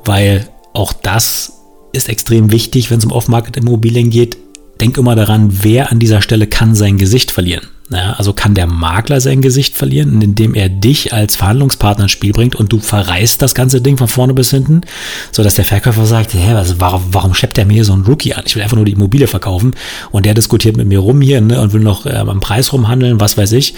weil 0.06 0.48
auch 0.74 0.94
das 0.94 1.61
ist 1.94 2.10
extrem 2.10 2.52
wichtig, 2.52 2.90
wenn 2.90 3.00
es 3.00 3.06
um 3.06 3.12
Off-Market-Immobilien 3.12 4.10
geht. 4.10 4.38
Denk 4.80 4.98
immer 4.98 5.16
daran, 5.16 5.50
wer 5.64 5.92
an 5.92 6.00
dieser 6.00 6.22
Stelle 6.22 6.48
kann 6.48 6.76
sein 6.76 6.98
Gesicht 6.98 7.32
verlieren. 7.32 7.68
Ja, 7.94 8.14
also 8.14 8.32
kann 8.32 8.54
der 8.54 8.68
Makler 8.68 9.20
sein 9.20 9.42
Gesicht 9.42 9.76
verlieren, 9.76 10.22
indem 10.22 10.54
er 10.54 10.70
dich 10.70 11.12
als 11.12 11.36
Verhandlungspartner 11.36 12.06
ins 12.06 12.14
Spiel 12.14 12.32
bringt 12.32 12.56
und 12.56 12.72
du 12.72 12.80
verreißt 12.80 13.42
das 13.42 13.54
ganze 13.54 13.82
Ding 13.82 13.98
von 13.98 14.08
vorne 14.08 14.34
bis 14.34 14.52
hinten, 14.52 14.82
sodass 15.34 15.56
der 15.56 15.66
Verkäufer 15.66 16.06
sagt, 16.06 16.34
hä, 16.34 16.54
was, 16.54 16.80
warum, 16.80 17.04
warum 17.12 17.34
schleppt 17.34 17.58
der 17.58 17.66
mir 17.66 17.84
so 17.84 17.92
einen 17.92 18.06
Rookie 18.06 18.34
an? 18.34 18.44
Ich 18.46 18.56
will 18.56 18.64
einfach 18.64 18.78
nur 18.78 18.86
die 18.86 18.94
Immobilie 18.94 19.28
verkaufen 19.28 19.76
und 20.12 20.26
der 20.26 20.34
diskutiert 20.34 20.78
mit 20.78 20.88
mir 20.88 21.00
rum 21.00 21.20
hier 21.20 21.42
ne, 21.42 21.60
und 21.60 21.74
will 21.74 21.82
noch 21.82 22.06
äh, 22.06 22.12
am 22.12 22.40
Preis 22.40 22.72
rumhandeln, 22.72 23.20
was 23.20 23.38
weiß 23.38 23.52
ich. 23.52 23.74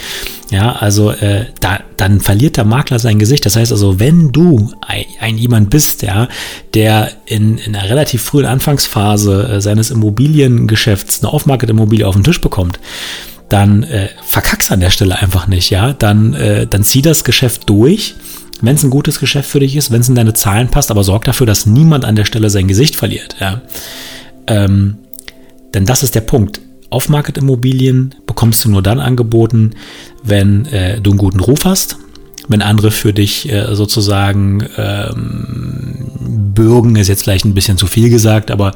Ja, 0.52 0.74
also 0.74 1.10
äh, 1.10 1.48
da, 1.60 1.80
dann 1.98 2.22
verliert 2.22 2.58
der 2.58 2.66
Makler 2.66 3.00
sein 3.00 3.18
Gesicht. 3.18 3.48
Das 3.48 3.56
heißt 3.56 3.72
also, 3.72 4.00
wenn 4.00 4.32
du 4.32 4.72
ein, 4.82 5.06
ein 5.22 5.38
jemand 5.40 5.72
bist, 5.72 6.04
ja, 6.04 6.28
der 6.76 7.10
in, 7.26 7.58
in 7.58 7.76
einer 7.76 7.90
relativ 7.90 8.22
frühen 8.22 8.46
Anfangsphase 8.46 9.54
äh, 9.54 9.62
seines 9.62 9.90
Immobiliengeschäfts 9.90 11.24
eine 11.24 11.34
Off-Market-Immobilie 11.34 12.08
auf 12.08 12.14
den 12.14 12.24
Tisch 12.24 12.42
bekommt, 12.42 12.80
dann 13.54 13.84
äh, 13.84 14.10
verkack's 14.26 14.72
an 14.72 14.80
der 14.80 14.90
Stelle 14.90 15.20
einfach 15.20 15.46
nicht, 15.46 15.70
ja. 15.70 15.94
Dann, 15.94 16.34
äh, 16.34 16.66
dann 16.66 16.84
zieh 16.84 17.04
das 17.04 17.24
Geschäft 17.24 17.70
durch, 17.70 18.16
wenn 18.62 18.76
es 18.76 18.84
ein 18.84 18.90
gutes 18.90 19.20
Geschäft 19.20 19.48
für 19.48 19.60
dich 19.60 19.76
ist, 19.76 19.92
wenn 19.92 20.02
es 20.02 20.10
in 20.10 20.16
deine 20.16 20.34
Zahlen 20.34 20.70
passt, 20.70 20.90
aber 20.90 21.04
sorg 21.04 21.26
dafür, 21.26 21.46
dass 21.46 21.68
niemand 21.68 22.04
an 22.04 22.16
der 22.16 22.26
Stelle 22.26 22.50
sein 22.50 22.68
Gesicht 22.68 22.96
verliert, 22.96 23.36
ja. 23.40 23.62
Ähm, 24.48 24.98
denn 25.76 25.86
das 25.86 26.02
ist 26.02 26.16
der 26.16 26.22
Punkt. 26.22 26.62
Off-Market-Immobilien 26.90 28.16
bekommst 28.26 28.66
du 28.66 28.70
nur 28.70 28.82
dann 28.82 29.00
angeboten, 29.00 29.72
wenn 30.24 30.66
äh, 30.66 31.00
du 31.00 31.12
einen 31.12 31.20
guten 31.20 31.40
Ruf 31.40 31.64
hast, 31.64 31.98
wenn 32.48 32.64
andere 32.64 32.90
für 32.90 33.14
dich 33.14 33.52
äh, 33.52 33.76
sozusagen 33.76 34.68
ähm, 34.78 36.08
bürgen, 36.34 36.96
ist 36.96 37.08
jetzt 37.08 37.24
vielleicht 37.24 37.46
ein 37.46 37.54
bisschen 37.54 37.78
zu 37.78 37.88
viel 37.88 38.10
gesagt, 38.10 38.52
aber 38.52 38.74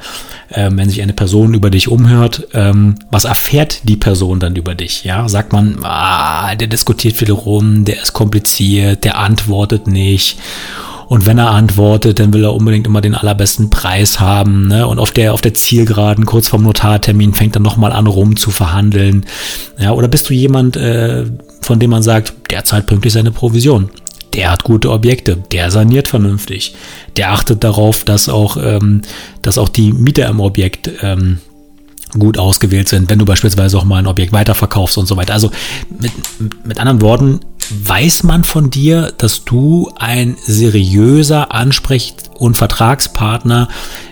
äh, 0.50 0.70
wenn 0.72 0.90
sich 0.90 1.02
eine 1.02 1.14
Person 1.14 1.54
über 1.54 1.70
dich 1.70 1.88
umhört, 1.88 2.48
ähm, 2.54 2.96
was 3.12 3.26
erfährt 3.26 3.82
die 3.88 3.98
Person 3.98 4.40
dann 4.40 4.56
über 4.56 4.76
dich? 4.76 5.04
Ja, 5.04 5.28
sagt 5.28 5.54
man, 5.54 5.80
ah, 5.84 6.56
der 6.56 6.68
diskutiert 6.68 7.16
viel 7.16 7.32
rum, 7.32 7.86
der 7.86 8.02
ist 8.02 8.14
kompliziert, 8.14 9.04
der 9.04 9.18
antwortet 9.18 9.88
nicht 9.88 10.38
und 11.08 11.26
wenn 11.26 11.38
er 11.38 11.52
antwortet, 11.52 12.20
dann 12.20 12.34
will 12.34 12.44
er 12.44 12.54
unbedingt 12.54 12.86
immer 12.86 13.00
den 13.00 13.16
allerbesten 13.16 13.70
Preis 13.70 14.20
haben. 14.20 14.68
Ne? 14.68 14.86
Und 14.86 15.00
auf 15.00 15.12
der, 15.12 15.34
auf 15.34 15.42
der 15.42 15.54
Zielgeraden, 15.54 16.26
kurz 16.26 16.50
vorm 16.50 16.64
Notartermin, 16.64 17.34
fängt 17.34 17.56
er 17.56 17.62
nochmal 17.62 17.94
an, 17.94 18.08
rum 18.08 18.36
zu 18.36 18.52
verhandeln. 18.52 19.26
Ja, 19.80 19.92
oder 19.92 20.10
bist 20.10 20.30
du 20.30 20.34
jemand, 20.34 20.76
äh, 20.76 21.26
von 21.62 21.80
dem 21.80 21.92
man 21.92 22.04
sagt, 22.04 22.34
der 22.52 22.66
zahlt 22.66 22.88
pünktlich 22.88 23.14
seine 23.14 23.32
Provision? 23.32 23.90
Der 24.38 24.52
hat 24.52 24.64
gute 24.64 24.92
Objekte, 24.92 25.36
der 25.36 25.72
saniert 25.72 26.08
vernünftig, 26.08 26.76
der 27.18 27.32
achtet 27.32 27.64
darauf, 27.64 28.04
dass 28.04 28.30
auch, 28.30 28.56
ähm, 28.58 29.02
dass 29.42 29.58
auch 29.58 29.68
die 29.68 29.92
Mieter 29.92 30.30
im 30.30 30.40
Objekt 30.40 30.92
ähm, 31.02 31.40
gut 32.18 32.38
ausgewählt 32.38 32.88
sind, 32.88 33.10
wenn 33.10 33.20
du 33.20 33.26
beispielsweise 33.26 33.78
auch 33.78 33.84
mal 33.84 33.98
ein 33.98 34.08
Objekt 34.08 34.32
weiterverkaufst 34.32 34.98
und 34.98 35.08
so 35.08 35.18
weiter. 35.18 35.34
Also 35.34 35.52
mit, 36.00 36.12
mit 36.64 36.80
anderen 36.80 37.02
Worten, 37.02 37.40
weiß 37.70 38.24
man 38.24 38.44
von 38.44 38.70
dir, 38.70 39.12
dass 39.18 39.44
du 39.44 39.92
ein 39.98 40.38
seriöser 40.46 41.54
Ansprech- 41.54 42.14
und 42.36 42.56
Vertragspartner 42.56 43.68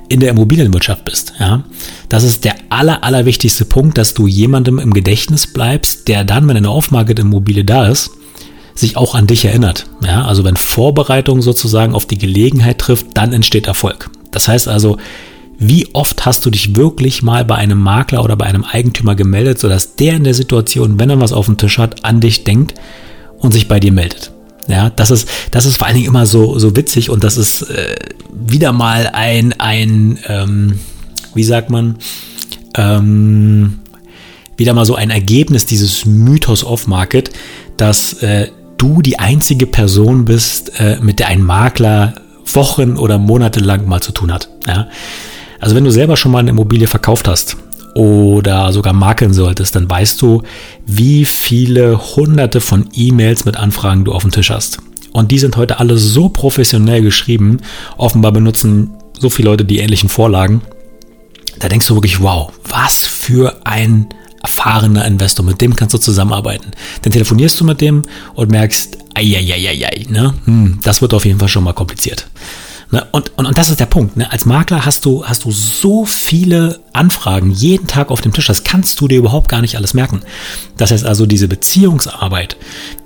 in 0.09 0.19
der 0.19 0.31
Immobilienwirtschaft 0.31 1.05
bist. 1.05 1.33
Ja? 1.39 1.63
Das 2.09 2.23
ist 2.23 2.43
der 2.43 2.55
aller, 2.69 3.03
aller 3.03 3.25
wichtigste 3.25 3.65
Punkt, 3.65 3.97
dass 3.97 4.13
du 4.13 4.27
jemandem 4.27 4.79
im 4.79 4.93
Gedächtnis 4.93 5.47
bleibst, 5.47 6.07
der 6.07 6.23
dann, 6.23 6.47
wenn 6.47 6.57
eine 6.57 6.71
Off-Market-Immobilie 6.71 7.63
da 7.63 7.87
ist, 7.87 8.09
sich 8.75 8.97
auch 8.97 9.15
an 9.15 9.25
dich 9.25 9.45
erinnert. 9.45 9.87
Ja? 10.05 10.25
Also 10.25 10.43
wenn 10.43 10.57
Vorbereitung 10.57 11.41
sozusagen 11.41 11.95
auf 11.95 12.05
die 12.05 12.17
Gelegenheit 12.17 12.79
trifft, 12.79 13.07
dann 13.13 13.33
entsteht 13.33 13.67
Erfolg. 13.67 14.09
Das 14.31 14.47
heißt 14.47 14.67
also, 14.67 14.97
wie 15.57 15.87
oft 15.93 16.25
hast 16.25 16.45
du 16.45 16.49
dich 16.49 16.75
wirklich 16.75 17.23
mal 17.23 17.45
bei 17.45 17.55
einem 17.55 17.79
Makler 17.79 18.23
oder 18.23 18.35
bei 18.35 18.45
einem 18.45 18.65
Eigentümer 18.65 19.15
gemeldet, 19.15 19.57
sodass 19.57 19.95
der 19.95 20.15
in 20.15 20.25
der 20.25 20.33
Situation, 20.33 20.99
wenn 20.99 21.09
er 21.09 21.21
was 21.21 21.31
auf 21.31 21.45
dem 21.45 21.57
Tisch 21.57 21.77
hat, 21.77 22.03
an 22.03 22.19
dich 22.19 22.43
denkt 22.43 22.73
und 23.39 23.53
sich 23.53 23.69
bei 23.69 23.79
dir 23.79 23.93
meldet? 23.93 24.31
Ja, 24.67 24.89
das 24.89 25.11
ist, 25.11 25.29
das 25.51 25.65
ist 25.65 25.77
vor 25.77 25.87
allen 25.87 25.95
Dingen 25.95 26.07
immer 26.07 26.25
so, 26.25 26.59
so 26.59 26.75
witzig 26.75 27.09
und 27.09 27.23
das 27.23 27.37
ist 27.37 27.61
äh, 27.63 27.95
wieder 28.33 28.73
mal 28.73 29.09
ein, 29.13 29.53
ein 29.59 30.19
ähm, 30.27 30.79
wie 31.33 31.43
sagt 31.43 31.69
man, 31.69 31.97
ähm, 32.75 33.79
wieder 34.57 34.73
mal 34.73 34.85
so 34.85 34.95
ein 34.95 35.11
Ergebnis 35.11 35.65
dieses 35.65 36.05
Mythos 36.05 36.63
Off-Market, 36.63 37.29
dass 37.77 38.13
äh, 38.23 38.49
du 38.77 39.01
die 39.01 39.19
einzige 39.19 39.67
Person 39.67 40.25
bist, 40.25 40.79
äh, 40.79 40.97
mit 41.01 41.19
der 41.19 41.27
ein 41.27 41.43
Makler 41.43 42.15
Wochen 42.53 42.97
oder 42.97 43.17
Monate 43.17 43.59
lang 43.59 43.87
mal 43.87 44.01
zu 44.01 44.11
tun 44.11 44.31
hat. 44.31 44.49
Ja? 44.67 44.87
Also 45.59 45.75
wenn 45.75 45.83
du 45.83 45.91
selber 45.91 46.17
schon 46.17 46.31
mal 46.31 46.39
eine 46.39 46.51
Immobilie 46.51 46.87
verkauft 46.87 47.27
hast 47.27 47.57
oder 47.95 48.71
sogar 48.71 48.93
makeln 48.93 49.33
solltest, 49.33 49.75
dann 49.75 49.89
weißt 49.89 50.21
du, 50.21 50.43
wie 50.85 51.25
viele 51.25 52.15
hunderte 52.15 52.61
von 52.61 52.89
E-Mails 52.93 53.45
mit 53.45 53.57
Anfragen 53.57 54.03
du 54.05 54.13
auf 54.13 54.21
dem 54.21 54.31
Tisch 54.31 54.49
hast. 54.49 54.79
Und 55.13 55.31
die 55.31 55.39
sind 55.39 55.55
heute 55.55 55.79
alle 55.79 55.97
so 55.97 56.27
professionell 56.27 57.01
geschrieben. 57.01 57.61
Offenbar 57.95 58.33
benutzen 58.33 58.91
so 59.17 59.29
viele 59.29 59.49
Leute 59.49 59.63
die 59.63 59.79
ähnlichen 59.79 60.09
Vorlagen. 60.09 60.61
Da 61.59 61.69
denkst 61.69 61.87
du 61.87 61.95
wirklich, 61.95 62.21
wow, 62.21 62.51
was 62.67 63.05
für 63.05 63.61
ein 63.63 64.07
erfahrener 64.45 65.05
Investor. 65.05 65.43
Mit 65.43 65.59
dem 65.59 65.75
kannst 65.75 65.93
du 65.95 65.97
zusammenarbeiten. 65.97 66.71
Dann 67.01 67.11
telefonierst 67.11 67.59
du 67.59 67.65
mit 67.65 67.81
dem 67.81 68.03
und 68.35 68.51
merkst, 68.51 68.97
ei, 69.15 69.35
ei, 69.35 69.53
ei, 69.53 69.69
ei, 69.69 69.85
ei, 69.87 70.05
ne? 70.07 70.35
Hm, 70.45 70.79
das 70.83 71.01
wird 71.01 71.13
auf 71.13 71.25
jeden 71.25 71.39
Fall 71.39 71.49
schon 71.49 71.63
mal 71.63 71.73
kompliziert. 71.73 72.27
Ne? 72.91 73.05
Und, 73.11 73.31
und, 73.37 73.45
und 73.47 73.57
das 73.57 73.69
ist 73.69 73.79
der 73.79 73.87
Punkt. 73.87 74.17
Ne? 74.17 74.31
Als 74.31 74.45
Makler 74.45 74.85
hast 74.85 75.05
du, 75.05 75.25
hast 75.25 75.45
du 75.45 75.51
so 75.51 76.05
viele 76.05 76.79
Anfragen 76.93 77.51
jeden 77.51 77.87
Tag 77.87 78.11
auf 78.11 78.21
dem 78.21 78.33
Tisch. 78.33 78.47
Das 78.47 78.63
kannst 78.63 79.01
du 79.01 79.07
dir 79.07 79.17
überhaupt 79.17 79.49
gar 79.49 79.61
nicht 79.61 79.75
alles 79.75 79.93
merken. 79.93 80.21
Das 80.77 80.91
heißt 80.91 81.05
also, 81.05 81.25
diese 81.25 81.47
Beziehungsarbeit 81.47 82.57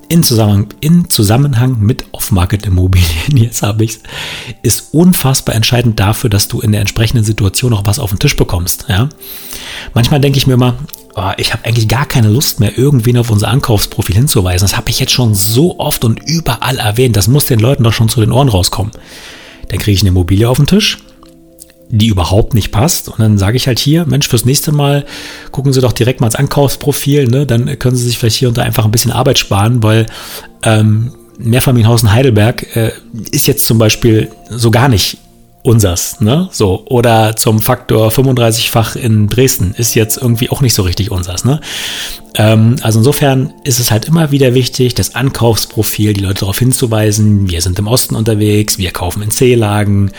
in 0.08 0.24
Zusammenhang, 0.24 0.66
in 0.80 1.08
Zusammenhang 1.08 1.78
mit 1.80 2.04
Off-Market-Immobilien, 2.12 3.08
jetzt 3.36 3.62
habe 3.62 3.84
ich 3.84 4.00
ist 4.62 4.92
unfassbar 4.92 5.54
entscheidend 5.54 5.98
dafür, 6.00 6.28
dass 6.28 6.48
du 6.48 6.60
in 6.60 6.72
der 6.72 6.80
entsprechenden 6.80 7.24
Situation 7.24 7.72
auch 7.72 7.86
was 7.86 7.98
auf 7.98 8.10
den 8.10 8.18
Tisch 8.18 8.36
bekommst. 8.36 8.86
Ja? 8.88 9.08
Manchmal 9.94 10.20
denke 10.20 10.38
ich 10.38 10.46
mir 10.46 10.54
immer, 10.54 10.74
oh, 11.14 11.30
ich 11.36 11.52
habe 11.52 11.64
eigentlich 11.64 11.88
gar 11.88 12.06
keine 12.06 12.28
Lust 12.28 12.60
mehr, 12.60 12.76
irgendwen 12.76 13.16
auf 13.16 13.30
unser 13.30 13.48
Ankaufsprofil 13.48 14.14
hinzuweisen. 14.14 14.66
Das 14.66 14.76
habe 14.76 14.90
ich 14.90 15.00
jetzt 15.00 15.12
schon 15.12 15.34
so 15.34 15.78
oft 15.78 16.04
und 16.04 16.20
überall 16.28 16.78
erwähnt. 16.78 17.16
Das 17.16 17.28
muss 17.28 17.44
den 17.44 17.60
Leuten 17.60 17.84
doch 17.84 17.92
schon 17.92 18.08
zu 18.08 18.20
den 18.20 18.32
Ohren 18.32 18.48
rauskommen. 18.48 18.92
Dann 19.68 19.78
kriege 19.78 19.94
ich 19.94 20.00
eine 20.00 20.10
Immobilie 20.10 20.48
auf 20.48 20.56
den 20.56 20.66
Tisch, 20.66 20.98
die 21.88 22.08
überhaupt 22.08 22.54
nicht 22.54 22.72
passt. 22.72 23.08
Und 23.08 23.20
dann 23.20 23.38
sage 23.38 23.56
ich 23.56 23.66
halt 23.66 23.78
hier, 23.78 24.04
Mensch, 24.06 24.28
fürs 24.28 24.44
nächste 24.44 24.72
Mal 24.72 25.04
gucken 25.52 25.72
Sie 25.72 25.80
doch 25.80 25.92
direkt 25.92 26.20
mal 26.20 26.26
ins 26.26 26.36
Ankaufsprofil. 26.36 27.28
Ne? 27.28 27.46
Dann 27.46 27.78
können 27.78 27.96
Sie 27.96 28.04
sich 28.04 28.18
vielleicht 28.18 28.36
hier 28.36 28.48
und 28.48 28.58
da 28.58 28.62
einfach 28.62 28.84
ein 28.84 28.90
bisschen 28.90 29.12
Arbeit 29.12 29.38
sparen, 29.38 29.82
weil 29.82 30.06
ähm, 30.62 31.12
Mehrfamilienhaus 31.38 32.02
in 32.02 32.12
Heidelberg 32.12 32.76
äh, 32.76 32.92
ist 33.30 33.46
jetzt 33.46 33.66
zum 33.66 33.78
Beispiel 33.78 34.30
so 34.50 34.70
gar 34.70 34.88
nicht 34.88 35.18
unsers, 35.62 36.20
ne? 36.20 36.48
So. 36.52 36.84
Oder 36.86 37.36
zum 37.36 37.60
Faktor 37.60 38.10
35-fach 38.10 38.96
in 38.96 39.28
Dresden 39.28 39.74
ist 39.76 39.94
jetzt 39.94 40.16
irgendwie 40.16 40.50
auch 40.50 40.62
nicht 40.62 40.74
so 40.74 40.82
richtig 40.82 41.10
unsers, 41.10 41.44
ne? 41.44 41.60
Ähm, 42.34 42.76
also 42.80 43.00
insofern 43.00 43.52
ist 43.64 43.78
es 43.78 43.90
halt 43.90 44.06
immer 44.06 44.30
wieder 44.30 44.54
wichtig, 44.54 44.94
das 44.94 45.14
Ankaufsprofil, 45.14 46.14
die 46.14 46.20
Leute 46.20 46.40
darauf 46.40 46.58
hinzuweisen, 46.58 47.50
wir 47.50 47.60
sind 47.60 47.78
im 47.78 47.88
Osten 47.88 48.14
unterwegs, 48.14 48.78
wir 48.78 48.90
kaufen 48.90 49.22
in 49.22 49.30
C-Lagen, 49.30 50.12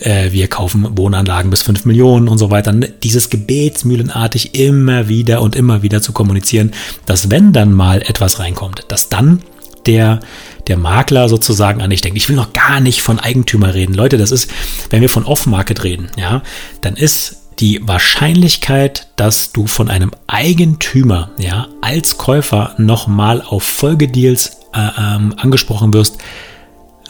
äh, 0.00 0.32
wir 0.32 0.48
kaufen 0.48 0.96
Wohnanlagen 0.96 1.50
bis 1.50 1.62
5 1.62 1.84
Millionen 1.84 2.26
und 2.26 2.38
so 2.38 2.50
weiter. 2.50 2.72
Ne? 2.72 2.88
Dieses 3.02 3.30
gebetsmühlenartig 3.30 4.54
immer 4.58 5.08
wieder 5.08 5.42
und 5.42 5.54
immer 5.54 5.82
wieder 5.82 6.02
zu 6.02 6.12
kommunizieren, 6.12 6.72
dass 7.06 7.30
wenn 7.30 7.52
dann 7.52 7.72
mal 7.72 8.02
etwas 8.02 8.40
reinkommt, 8.40 8.84
dass 8.88 9.08
dann 9.08 9.42
der 9.86 10.20
der 10.68 10.76
Makler 10.76 11.28
sozusagen 11.28 11.80
an 11.80 11.90
dich 11.90 12.00
denkt. 12.00 12.16
Ich 12.16 12.28
will 12.28 12.36
noch 12.36 12.52
gar 12.52 12.80
nicht 12.80 13.02
von 13.02 13.18
Eigentümer 13.18 13.74
reden. 13.74 13.94
Leute, 13.94 14.18
das 14.18 14.30
ist, 14.30 14.50
wenn 14.90 15.00
wir 15.00 15.08
von 15.08 15.24
Off-Market 15.24 15.84
reden, 15.84 16.10
ja, 16.16 16.42
dann 16.80 16.96
ist 16.96 17.36
die 17.58 17.80
Wahrscheinlichkeit, 17.82 19.08
dass 19.16 19.52
du 19.52 19.66
von 19.66 19.90
einem 19.90 20.12
Eigentümer, 20.26 21.30
ja, 21.38 21.66
als 21.80 22.16
Käufer 22.16 22.74
nochmal 22.78 23.42
auf 23.42 23.64
Folgedeals 23.64 24.58
äh, 24.72 24.88
ähm, 24.98 25.34
angesprochen 25.36 25.92
wirst, 25.92 26.18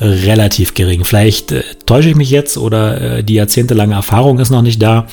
relativ 0.01 0.75
gering. 0.75 1.05
Vielleicht 1.05 1.53
äh, 1.53 1.63
täusche 1.87 2.11
ich 2.11 2.17
mich 2.17 2.31
jetzt 2.31 2.57
oder 2.57 3.19
äh, 3.19 3.25
die 3.25 3.35
jahrzehntelange 3.35 3.95
Erfahrung 3.95 4.39
ist 4.39 4.51
noch 4.51 4.63
nicht 4.63 4.81
da. 4.81 5.07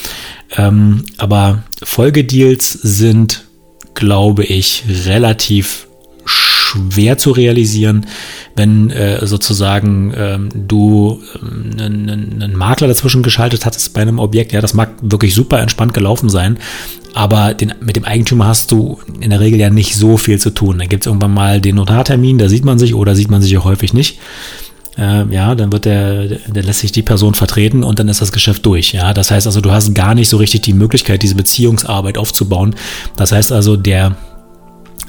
Ähm, 0.56 1.04
aber 1.18 1.64
Folgedeals 1.84 2.72
sind, 2.72 3.46
glaube 3.94 4.44
ich, 4.46 4.84
relativ 5.06 5.88
schwer 6.90 7.18
zu 7.18 7.32
realisieren, 7.32 8.06
wenn 8.56 8.90
äh, 8.92 9.26
sozusagen 9.26 10.14
ähm, 10.16 10.50
du 10.54 11.22
einen, 11.42 12.10
ähm, 12.10 12.42
einen 12.42 12.56
Makler 12.56 12.88
dazwischen 12.88 13.24
geschaltet 13.24 13.66
hattest 13.66 13.94
bei 13.94 14.02
einem 14.02 14.20
Objekt. 14.20 14.52
Ja, 14.52 14.62
das 14.62 14.74
mag 14.74 14.92
wirklich 15.02 15.34
super 15.34 15.60
entspannt 15.60 15.94
gelaufen 15.94 16.30
sein, 16.30 16.58
aber 17.14 17.54
den, 17.54 17.74
mit 17.80 17.96
dem 17.96 18.06
Eigentümer 18.06 18.48
hast 18.48 18.72
du 18.72 19.00
in 19.20 19.30
der 19.30 19.40
Regel 19.40 19.60
ja 19.60 19.70
nicht 19.70 19.96
so 19.96 20.18
viel 20.18 20.40
zu 20.40 20.50
tun. 20.50 20.80
Dann 20.80 20.90
gibt 20.90 21.04
es 21.04 21.08
irgendwann 21.08 21.34
mal 21.34 21.62
den 21.62 21.76
Notartermin, 21.76 22.38
da 22.38 22.50
sieht 22.50 22.66
man 22.66 22.78
sich 22.78 22.94
oder 22.94 23.16
sieht 23.16 23.32
man 23.32 23.42
sich 23.42 23.58
auch 23.58 23.66
häufig 23.66 23.94
nicht. 23.94 24.20
Äh, 24.98 25.26
ja, 25.34 25.56
dann 25.56 25.72
wird 25.72 25.86
der, 25.86 26.28
der 26.28 26.64
lässt 26.64 26.80
sich 26.80 26.92
die 26.92 27.02
Person 27.02 27.34
vertreten 27.34 27.84
und 27.84 28.00
dann 28.00 28.08
ist 28.08 28.22
das 28.22 28.32
Geschäft 28.32 28.66
durch. 28.66 28.94
Ja, 28.94 29.14
das 29.14 29.32
heißt 29.32 29.46
also, 29.46 29.62
du 29.62 29.72
hast 29.72 29.94
gar 29.94 30.16
nicht 30.16 30.30
so 30.30 30.38
richtig 30.38 30.62
die 30.62 30.74
Möglichkeit, 30.74 31.22
diese 31.22 31.36
Beziehungsarbeit 31.36 32.18
aufzubauen. 32.18 32.76
Das 33.16 33.32
heißt 33.32 33.52
also, 33.52 33.76
der 33.76 34.16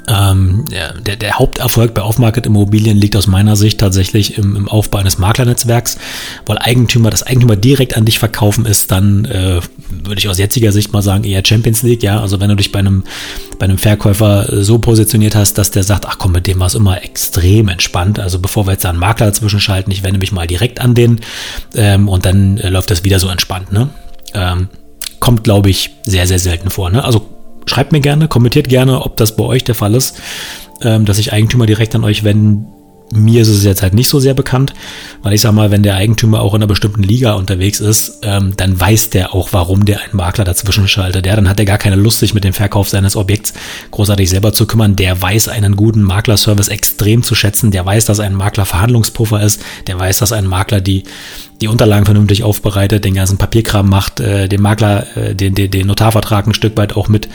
Ähm, 0.09 0.65
der, 0.71 1.17
der, 1.17 1.33
Haupterfolg 1.35 1.93
bei 1.93 2.03
Off-Market-Immobilien 2.03 2.97
liegt 2.97 3.17
aus 3.17 3.27
meiner 3.27 3.57
Sicht 3.57 3.81
tatsächlich 3.81 4.39
im, 4.39 4.55
im, 4.55 4.69
Aufbau 4.69 4.99
eines 4.99 5.19
Maklernetzwerks, 5.19 5.99
weil 6.47 6.59
Eigentümer, 6.59 7.11
das 7.11 7.25
Eigentümer 7.25 7.57
direkt 7.57 7.97
an 7.97 8.05
dich 8.05 8.21
verkaufen 8.21 8.67
ist, 8.67 8.93
dann 8.93 9.25
äh, 9.25 9.61
würde 9.89 10.19
ich 10.19 10.29
aus 10.29 10.39
jetziger 10.39 10.71
Sicht 10.71 10.93
mal 10.93 11.03
sagen, 11.03 11.25
eher 11.25 11.43
Champions 11.45 11.83
League, 11.83 12.05
ja. 12.05 12.21
Also 12.21 12.41
wenn 12.41 12.49
du 12.49 12.55
dich 12.55 12.71
bei 12.71 12.79
einem, 12.79 13.03
bei 13.59 13.65
einem 13.65 13.79
Verkäufer 13.79 14.63
so 14.63 14.79
positioniert 14.79 15.35
hast, 15.35 15.55
dass 15.55 15.73
der 15.73 15.83
sagt, 15.83 16.07
ach 16.07 16.19
komm, 16.19 16.33
mit 16.33 16.47
dem 16.47 16.61
war 16.61 16.69
es 16.69 16.75
immer 16.75 17.03
extrem 17.03 17.69
entspannt. 17.69 18.21
Also 18.21 18.39
bevor 18.39 18.67
wir 18.67 18.73
jetzt 18.73 18.85
da 18.85 18.91
einen 18.91 19.01
Makler 19.01 19.27
dazwischen 19.27 19.61
schalten, 19.61 19.91
ich 19.91 20.05
wende 20.05 20.21
mich 20.21 20.31
mal 20.31 20.47
direkt 20.47 20.81
an 20.81 20.95
den 20.95 21.21
ähm, 21.75 22.09
und 22.09 22.25
dann 22.25 22.59
äh, 22.59 22.69
läuft 22.69 22.91
das 22.93 23.03
wieder 23.03 23.19
so 23.19 23.29
entspannt, 23.29 23.73
ne? 23.73 23.89
Ähm, 24.35 24.69
kommt, 25.19 25.45
glaube 25.45 25.71
ich, 25.71 25.91
sehr, 26.05 26.27
sehr 26.27 26.39
selten 26.39 26.71
vor. 26.71 26.91
Ne? 26.91 27.05
Also 27.05 27.36
schreibt 27.67 27.93
mir 27.93 28.01
gerne, 28.01 28.29
kommentiert 28.29 28.69
gerne, 28.69 29.03
ob 29.03 29.17
das 29.17 29.37
bei 29.37 29.45
euch 29.45 29.65
der 29.65 29.75
Fall 29.75 29.95
ist, 29.95 30.21
ähm, 30.83 31.05
dass 31.05 31.19
sich 31.19 31.33
Eigentümer 31.33 31.67
direkt 31.67 31.95
an 31.95 32.05
euch 32.05 32.25
wenden. 32.25 32.67
Mir 33.15 33.43
ist 33.43 33.49
es 33.49 33.63
jetzt 33.63 33.83
halt 33.83 33.95
nicht 33.95 34.09
so 34.09 34.19
sehr 34.19 34.35
bekannt, 34.35 34.75
weil 35.23 35.33
ich 35.33 35.41
sag 35.41 35.53
mal, 35.53 35.71
wenn 35.71 35.85
der 35.85 35.95
Eigentümer 35.95 36.41
auch 36.41 36.55
in 36.55 36.59
einer 36.59 36.67
bestimmten 36.67 37.05
Liga 37.05 37.35
unterwegs 37.35 37.79
ist, 37.79 38.19
ähm, 38.23 38.55
dann 38.57 38.81
weiß 38.81 39.11
der 39.11 39.33
auch, 39.33 39.53
warum 39.53 39.85
der 39.85 40.01
einen 40.01 40.17
Makler 40.17 40.43
dazwischen 40.43 40.89
schaltet. 40.89 41.25
Ja, 41.25 41.37
dann 41.37 41.49
hat 41.49 41.61
er 41.61 41.67
gar 41.67 41.79
keine 41.79 41.95
Lust, 41.95 42.19
sich 42.19 42.35
mit 42.35 42.43
dem 42.43 42.53
Verkauf 42.53 42.89
seines 42.89 43.15
Objekts 43.15 43.55
großartig 43.93 44.29
selber 44.29 44.53
zu 44.53 44.67
kümmern. 44.67 44.97
Der 44.97 45.23
weiß 45.23 45.47
einen 45.47 45.77
guten 45.77 46.03
Maklerservice 46.03 46.67
extrem 46.67 47.23
zu 47.23 47.37
schätzen. 47.37 47.71
Der 47.71 47.87
weiß, 47.87 48.07
dass 48.07 48.19
ein 48.19 48.35
Makler 48.35 48.67
Verhandlungspuffer 48.67 49.41
ist. 49.41 49.63
Der 49.87 49.97
weiß, 50.01 50.19
dass 50.19 50.33
ein 50.33 50.47
Makler 50.47 50.81
die 50.81 51.05
die 51.61 51.69
Unterlagen 51.69 52.05
vernünftig 52.05 52.43
aufbereitet, 52.43 53.05
den 53.05 53.15
ganzen 53.15 53.39
Papierkram 53.39 53.89
macht, 53.89 54.21
äh, 54.21 54.49
dem 54.49 54.63
Makler 54.63 55.07
äh, 55.17 55.35
den, 55.35 55.55
den, 55.55 55.71
den 55.71 55.87
Notarvertrag 55.87 56.47
ein 56.47 56.55
Stück 56.55 56.77
weit 56.77 56.97
auch 56.97 57.09
mit, 57.09 57.29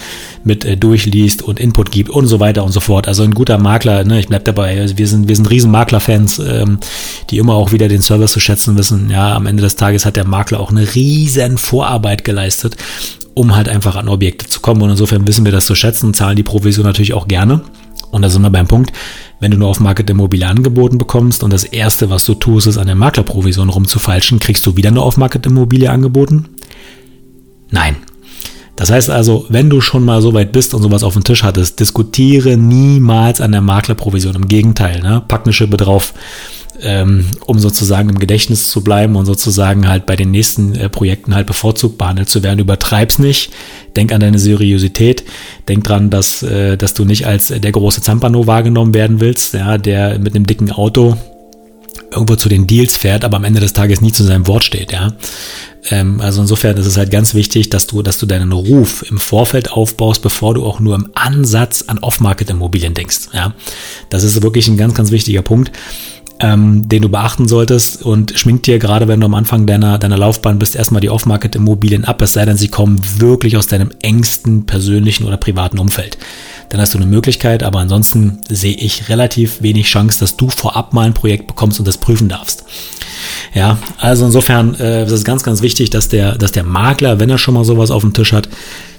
mit 0.43 0.63
äh, 0.63 0.77
durchliest 0.77 1.41
und 1.41 1.59
Input 1.59 1.91
gibt 1.91 2.09
und 2.09 2.27
so 2.27 2.39
weiter 2.39 2.63
und 2.63 2.71
so 2.71 2.79
fort. 2.79 3.07
Also 3.07 3.23
ein 3.23 3.33
guter 3.33 3.57
Makler, 3.57 4.03
ne, 4.03 4.19
ich 4.19 4.27
bleib 4.27 4.45
dabei, 4.45 4.91
wir 4.95 5.07
sind, 5.07 5.27
wir 5.27 5.35
sind 5.35 5.49
riesen 5.49 5.71
Maklerfans, 5.71 6.39
ähm, 6.39 6.79
die 7.29 7.39
immer 7.39 7.55
auch 7.55 7.71
wieder 7.71 7.87
den 7.87 8.01
Service 8.01 8.31
zu 8.31 8.39
schätzen 8.39 8.77
wissen. 8.77 9.09
Ja, 9.09 9.35
am 9.35 9.47
Ende 9.47 9.63
des 9.63 9.75
Tages 9.75 10.05
hat 10.05 10.15
der 10.15 10.27
Makler 10.27 10.59
auch 10.59 10.69
eine 10.69 10.93
riesen 10.93 11.57
Vorarbeit 11.57 12.23
geleistet, 12.23 12.77
um 13.33 13.55
halt 13.55 13.69
einfach 13.69 13.95
an 13.95 14.07
Objekte 14.07 14.47
zu 14.47 14.59
kommen. 14.59 14.81
Und 14.83 14.91
insofern 14.91 15.27
wissen 15.27 15.45
wir 15.45 15.51
das 15.51 15.65
zu 15.65 15.73
schätzen, 15.73 16.13
zahlen 16.13 16.35
die 16.35 16.43
Provision 16.43 16.85
natürlich 16.85 17.13
auch 17.13 17.27
gerne. 17.27 17.61
Und 18.11 18.21
da 18.21 18.29
sind 18.29 18.41
wir 18.41 18.49
beim 18.49 18.67
Punkt, 18.67 18.91
wenn 19.39 19.51
du 19.51 19.57
nur 19.57 19.69
auf 19.69 19.79
Market 19.79 20.09
Immobilie 20.09 20.47
angeboten 20.47 20.97
bekommst 20.97 21.43
und 21.43 21.51
das 21.51 21.63
erste, 21.63 22.09
was 22.09 22.25
du 22.25 22.33
tust, 22.33 22.67
ist 22.67 22.77
an 22.77 22.87
der 22.87 22.95
Maklerprovision 22.95 23.69
rumzufalschen, 23.69 24.39
kriegst 24.39 24.65
du 24.65 24.75
wieder 24.75 24.91
nur 24.91 25.03
auf 25.03 25.17
Market 25.17 25.45
Immobilie 25.45 25.89
angeboten? 25.89 26.49
Nein. 27.69 27.95
Das 28.75 28.89
heißt 28.89 29.09
also, 29.09 29.45
wenn 29.49 29.69
du 29.69 29.79
schon 29.79 30.03
mal 30.03 30.21
so 30.21 30.33
weit 30.33 30.51
bist 30.51 30.73
und 30.73 30.81
sowas 30.81 31.03
auf 31.03 31.13
dem 31.13 31.23
Tisch 31.23 31.43
hattest, 31.43 31.79
diskutiere 31.79 32.57
niemals 32.57 33.39
an 33.39 33.51
der 33.51 33.61
Maklerprovision. 33.61 34.35
Im 34.35 34.47
Gegenteil, 34.47 35.01
ne? 35.01 35.21
pack 35.27 35.43
eine 35.43 35.53
Schippe 35.53 35.77
drauf 35.77 36.13
ähm, 36.83 37.25
um 37.45 37.59
sozusagen 37.59 38.09
im 38.09 38.19
Gedächtnis 38.19 38.69
zu 38.69 38.83
bleiben 38.83 39.15
und 39.15 39.25
sozusagen 39.25 39.87
halt 39.87 40.05
bei 40.05 40.15
den 40.15 40.31
nächsten 40.31 40.75
äh, 40.75 40.89
Projekten 40.89 41.35
halt 41.35 41.47
bevorzugt 41.47 41.97
behandelt 41.97 42.29
zu 42.29 42.43
werden. 42.43 42.59
Übertreib's 42.59 43.19
nicht. 43.19 43.51
Denk 43.95 44.11
an 44.11 44.21
deine 44.21 44.39
Seriosität. 44.39 45.23
Denk 45.67 45.83
dran, 45.83 46.09
dass, 46.09 46.43
äh, 46.43 46.77
dass 46.77 46.93
du 46.93 47.05
nicht 47.05 47.27
als 47.27 47.47
der 47.47 47.71
große 47.71 48.01
Zampano 48.01 48.47
wahrgenommen 48.47 48.93
werden 48.93 49.19
willst, 49.19 49.53
ja, 49.53 49.77
der 49.77 50.19
mit 50.19 50.35
einem 50.35 50.45
dicken 50.45 50.71
Auto 50.71 51.17
irgendwo 52.11 52.35
zu 52.35 52.49
den 52.49 52.67
Deals 52.67 52.97
fährt, 52.97 53.23
aber 53.23 53.37
am 53.37 53.45
Ende 53.45 53.61
des 53.61 53.73
Tages 53.73 54.01
nie 54.01 54.11
zu 54.11 54.23
seinem 54.23 54.47
Wort 54.47 54.65
steht, 54.65 54.91
ja. 54.91 55.13
Ähm, 55.89 56.19
also 56.21 56.41
insofern 56.41 56.77
ist 56.77 56.85
es 56.85 56.97
halt 56.97 57.09
ganz 57.09 57.33
wichtig, 57.33 57.69
dass 57.69 57.87
du, 57.87 58.01
dass 58.01 58.17
du 58.17 58.25
deinen 58.25 58.51
Ruf 58.51 59.03
im 59.09 59.17
Vorfeld 59.17 59.71
aufbaust, 59.71 60.21
bevor 60.21 60.53
du 60.53 60.65
auch 60.65 60.79
nur 60.79 60.95
im 60.95 61.09
Ansatz 61.15 61.85
an 61.87 61.99
Off-Market-Immobilien 61.99 62.93
denkst, 62.93 63.29
ja. 63.33 63.53
Das 64.09 64.23
ist 64.23 64.41
wirklich 64.41 64.67
ein 64.67 64.77
ganz, 64.77 64.93
ganz 64.93 65.11
wichtiger 65.11 65.41
Punkt 65.41 65.71
ähm, 66.41 66.89
den 66.89 67.03
du 67.03 67.09
beachten 67.09 67.47
solltest 67.47 68.01
und 68.01 68.37
schminkt 68.37 68.65
dir 68.65 68.79
gerade, 68.79 69.07
wenn 69.07 69.19
du 69.19 69.25
am 69.27 69.35
Anfang 69.35 69.67
deiner, 69.67 69.99
deiner 69.99 70.17
Laufbahn 70.17 70.57
bist, 70.57 70.75
erstmal 70.75 71.01
die 71.01 71.09
Off-Market-Immobilien 71.09 72.03
ab, 72.03 72.21
es 72.21 72.33
sei 72.33 72.45
denn, 72.45 72.57
sie 72.57 72.67
kommen 72.67 72.99
wirklich 73.19 73.57
aus 73.57 73.67
deinem 73.67 73.91
engsten 74.01 74.65
persönlichen 74.65 75.25
oder 75.25 75.37
privaten 75.37 75.77
Umfeld. 75.77 76.17
Dann 76.69 76.81
hast 76.81 76.93
du 76.93 76.97
eine 76.97 77.05
Möglichkeit, 77.05 77.63
aber 77.63 77.79
ansonsten 77.79 78.39
sehe 78.49 78.73
ich 78.73 79.09
relativ 79.09 79.61
wenig 79.61 79.87
Chance, 79.87 80.19
dass 80.19 80.35
du 80.35 80.49
vorab 80.49 80.93
mal 80.93 81.05
ein 81.05 81.13
Projekt 81.13 81.47
bekommst 81.47 81.79
und 81.79 81.87
das 81.87 81.97
prüfen 81.97 82.27
darfst. 82.27 82.63
Ja, 83.53 83.77
also 83.99 84.25
insofern 84.25 84.75
äh, 84.75 85.05
ist 85.05 85.11
es 85.11 85.23
ganz, 85.23 85.43
ganz 85.43 85.61
wichtig, 85.61 85.91
dass 85.91 86.09
der, 86.09 86.37
dass 86.37 86.51
der 86.51 86.63
Makler, 86.63 87.19
wenn 87.19 87.29
er 87.29 87.37
schon 87.37 87.53
mal 87.53 87.65
sowas 87.65 87.91
auf 87.91 88.01
dem 88.01 88.13
Tisch 88.13 88.33
hat, 88.33 88.49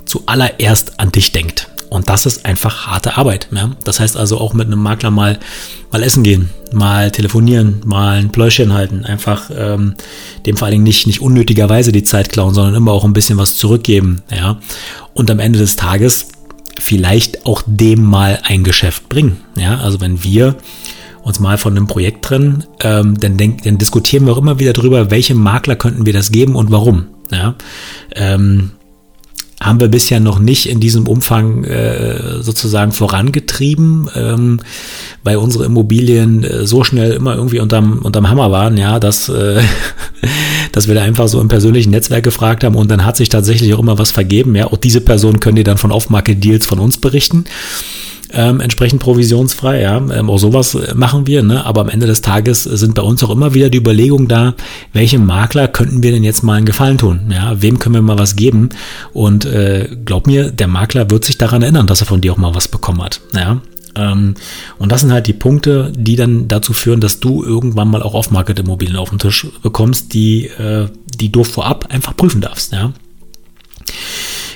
zuallererst 0.05 1.01
an 1.01 1.11
dich 1.11 1.33
denkt. 1.33 1.72
Und 1.93 2.09
das 2.09 2.25
ist 2.25 2.47
einfach 2.47 2.87
harte 2.87 3.19
Arbeit. 3.19 3.49
Ja? 3.51 3.73
Das 3.85 4.01
heißt 4.01 4.17
also 4.17 4.39
auch 4.39 4.55
mit 4.55 4.67
einem 4.67 4.83
Makler 4.83 5.11
mal, 5.11 5.39
mal 5.91 6.03
essen 6.03 6.23
gehen, 6.23 6.49
mal 6.73 7.11
telefonieren, 7.11 7.83
mal 7.85 8.19
ein 8.19 8.33
Pläuschen 8.33 8.73
halten. 8.73 9.05
Einfach 9.05 9.51
ähm, 9.55 9.97
dem 10.47 10.57
vor 10.57 10.65
allen 10.65 10.73
Dingen 10.73 10.85
nicht, 10.85 11.07
nicht 11.07 11.21
unnötigerweise 11.21 11.93
die 11.93 12.03
Zeit 12.03 12.31
klauen, 12.31 12.55
sondern 12.55 12.77
immer 12.77 12.93
auch 12.93 13.05
ein 13.05 13.13
bisschen 13.13 13.37
was 13.37 13.57
zurückgeben. 13.59 14.23
Ja? 14.35 14.59
Und 15.13 15.31
am 15.31 15.39
Ende 15.39 15.59
des 15.59 15.77
Tages 15.77 16.29
vielleicht 16.81 17.45
auch 17.45 17.63
dem 17.67 18.03
mal 18.03 18.39
ein 18.43 18.65
Geschäft 18.65 19.11
bringen. 19.11 19.43
Ja? 19.57 19.79
Also 19.81 20.01
wenn 20.01 20.25
wir 20.25 20.57
uns 21.23 21.41
mal 21.41 21.59
von 21.59 21.77
einem 21.77 21.89
Projekt 21.89 22.25
trennen, 22.25 22.65
ähm, 22.81 23.21
dann, 23.21 23.37
denk, 23.37 23.65
dann 23.65 23.77
diskutieren 23.77 24.25
wir 24.25 24.33
auch 24.33 24.39
immer 24.39 24.59
wieder 24.59 24.73
drüber, 24.73 25.11
welche 25.11 25.35
Makler 25.35 25.77
könnten 25.77 26.07
wir 26.07 26.15
das 26.15 26.33
geben 26.33 26.57
und 26.57 26.71
warum. 26.71 27.09
Ja? 27.31 27.55
Ähm, 28.15 28.71
haben 29.63 29.81
wir 29.81 29.89
bisher 29.89 30.21
noch 30.21 30.39
nicht 30.39 30.69
in 30.69 30.81
diesem 30.81 31.07
Umfang 31.07 31.65
äh, 31.65 32.43
sozusagen 32.43 32.93
vorangetrieben, 32.93 34.09
ähm, 34.15 34.61
weil 35.23 35.37
unsere 35.37 35.65
Immobilien 35.65 36.45
äh, 36.45 36.67
so 36.67 36.85
schnell 36.85 37.13
immer 37.13 37.35
irgendwie 37.37 37.61
unterm, 37.61 38.01
unterm 38.03 38.29
Hammer 38.29 38.51
waren, 38.51 38.77
ja, 38.77 38.99
dass, 38.99 39.29
äh, 39.29 39.63
dass 40.73 40.89
wir 40.89 40.95
da 40.95 41.03
einfach 41.03 41.29
so 41.29 41.41
im 41.41 41.49
persönlichen 41.49 41.91
Netzwerk 41.91 42.25
gefragt 42.25 42.65
haben 42.65 42.75
und 42.75 42.91
dann 42.91 43.05
hat 43.05 43.17
sich 43.17 43.29
tatsächlich 43.29 43.73
auch 43.75 43.79
immer 43.79 43.99
was 43.99 44.11
vergeben, 44.11 44.55
ja, 44.55 44.67
und 44.67 44.85
diese 44.85 45.01
Person 45.01 45.41
können 45.41 45.57
dir 45.57 45.65
dann 45.65 45.79
von 45.79 45.93
Off-Market-Deals 45.93 46.67
von 46.67 46.79
uns 46.79 46.99
berichten 46.99 47.45
ähm, 48.33 48.61
entsprechend 48.61 49.01
provisionsfrei. 49.01 49.81
Ja, 49.81 49.97
ähm, 49.97 50.31
auch 50.31 50.39
sowas 50.39 50.77
machen 50.95 51.27
wir. 51.27 51.43
Ne? 51.43 51.65
Aber 51.65 51.83
am 51.83 51.89
Ende 51.89 52.07
des 52.07 52.23
Tages 52.23 52.65
sind 52.65 52.95
bei 52.95 53.03
uns 53.03 53.23
auch 53.23 53.31
immer 53.31 53.55
wieder 53.55 53.69
die 53.69 53.79
Überlegungen 53.79 54.29
da, 54.29 54.55
welchem 54.93 55.27
Makler 55.27 55.69
könnten 55.69 56.03
wir 56.03 56.13
denn 56.13 56.25
jetzt 56.25 56.43
mal 56.43 56.55
einen 56.55 56.67
Gefallen 56.67 56.99
tun? 56.99 57.33
Ja, 57.33 57.61
wem 57.61 57.79
können 57.79 57.95
wir 57.95 58.03
mal 58.03 58.19
was 58.19 58.37
geben? 58.37 58.71
Und 59.13 59.45
äh, 59.45 59.89
glaub 60.05 60.27
mir, 60.27 60.51
der 60.51 60.69
Makler 60.69 61.11
wird 61.11 61.25
sich 61.25 61.39
daran 61.39 61.63
erinnern, 61.63 61.87
dass 61.87 62.01
er 62.01 62.07
von 62.07 62.21
dir 62.21 62.33
auch 62.33 62.39
mal 62.39 62.55
was 62.55 62.69
bekommen 62.69 63.03
hat. 63.03 63.21
Ja, 63.35 63.61
ähm, 63.95 64.35
und 64.79 64.93
das 64.93 65.03
sind 65.03 65.13
halt 65.13 65.27
die 65.27 65.33
Punkte, 65.33 65.93
die 65.95 66.17
dann 66.17 66.49
dazu 66.49 66.73
führen, 66.73 67.01
dass 67.01 67.21
du 67.21 67.45
irgendwann 67.45 67.89
mal 67.89 68.03
auch 68.03 68.15
Off-Market-Immobilien 68.15 68.97
auf 68.97 69.11
den 69.11 69.19
Tisch 69.19 69.47
bekommst, 69.63 70.15
die, 70.15 70.47
äh, 70.47 70.89
die 71.07 71.31
du 71.31 71.45
vorab 71.45 71.87
einfach 71.91 72.17
prüfen 72.17 72.41
darfst. 72.41 72.73
Ja. 72.73 72.93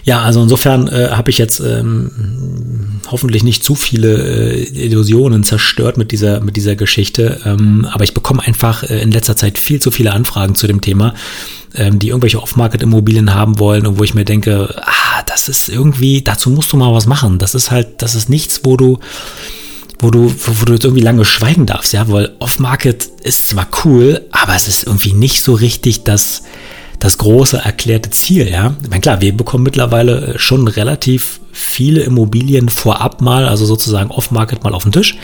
Ja, 0.06 0.22
also 0.22 0.40
insofern 0.40 0.86
äh, 0.86 1.08
habe 1.10 1.30
ich 1.30 1.38
jetzt 1.38 1.58
ähm, 1.58 3.00
hoffentlich 3.10 3.42
nicht 3.42 3.64
zu 3.64 3.74
viele 3.74 4.54
äh, 4.54 4.86
Illusionen 4.86 5.42
zerstört 5.42 5.98
mit 5.98 6.12
dieser, 6.12 6.38
mit 6.38 6.54
dieser 6.54 6.76
Geschichte. 6.76 7.40
Ähm, 7.44 7.88
aber 7.90 8.04
ich 8.04 8.14
bekomme 8.14 8.40
einfach 8.44 8.84
äh, 8.84 9.02
in 9.02 9.10
letzter 9.10 9.36
Zeit 9.36 9.58
viel 9.58 9.80
zu 9.80 9.90
viele 9.90 10.12
Anfragen 10.12 10.54
zu 10.54 10.68
dem 10.68 10.80
Thema, 10.80 11.12
ähm, 11.74 11.98
die 11.98 12.10
irgendwelche 12.10 12.40
Off-Market-Immobilien 12.40 13.34
haben 13.34 13.58
wollen 13.58 13.84
und 13.84 13.98
wo 13.98 14.04
ich 14.04 14.14
mir 14.14 14.24
denke, 14.24 14.80
ah, 14.80 15.22
das 15.26 15.48
ist 15.48 15.68
irgendwie, 15.68 16.22
dazu 16.22 16.50
musst 16.50 16.72
du 16.72 16.76
mal 16.76 16.94
was 16.94 17.06
machen. 17.06 17.40
Das 17.40 17.56
ist 17.56 17.72
halt, 17.72 18.00
das 18.00 18.14
ist 18.14 18.28
nichts, 18.28 18.60
wo 18.62 18.76
du 18.76 19.00
wo 19.98 20.10
du, 20.10 20.32
wo 20.44 20.64
du 20.66 20.74
jetzt 20.74 20.84
irgendwie 20.84 21.02
lange 21.02 21.24
schweigen 21.24 21.66
darfst, 21.66 21.94
ja, 21.94 22.06
weil 22.08 22.36
Off-Market 22.38 23.08
ist 23.22 23.48
zwar 23.48 23.66
cool, 23.84 24.26
aber 24.30 24.54
es 24.54 24.68
ist 24.68 24.86
irgendwie 24.86 25.14
nicht 25.14 25.42
so 25.42 25.54
richtig 25.54 26.04
das, 26.04 26.42
das 26.98 27.18
große 27.18 27.58
erklärte 27.58 28.10
Ziel, 28.10 28.48
ja. 28.50 28.74
Ich 28.82 28.88
meine, 28.88 29.00
klar, 29.00 29.20
wir 29.20 29.36
bekommen 29.36 29.64
mittlerweile 29.64 30.34
äh, 30.34 30.38
schon 30.38 30.68
relativ 30.68 31.40
viele 31.52 32.02
Immobilien 32.02 32.68
vorab 32.68 33.20
mal, 33.20 33.48
also 33.48 33.64
sozusagen 33.64 34.10
off-market 34.10 34.64
mal 34.64 34.74
auf 34.74 34.82
den 34.82 34.92
Tisch. 34.92 35.16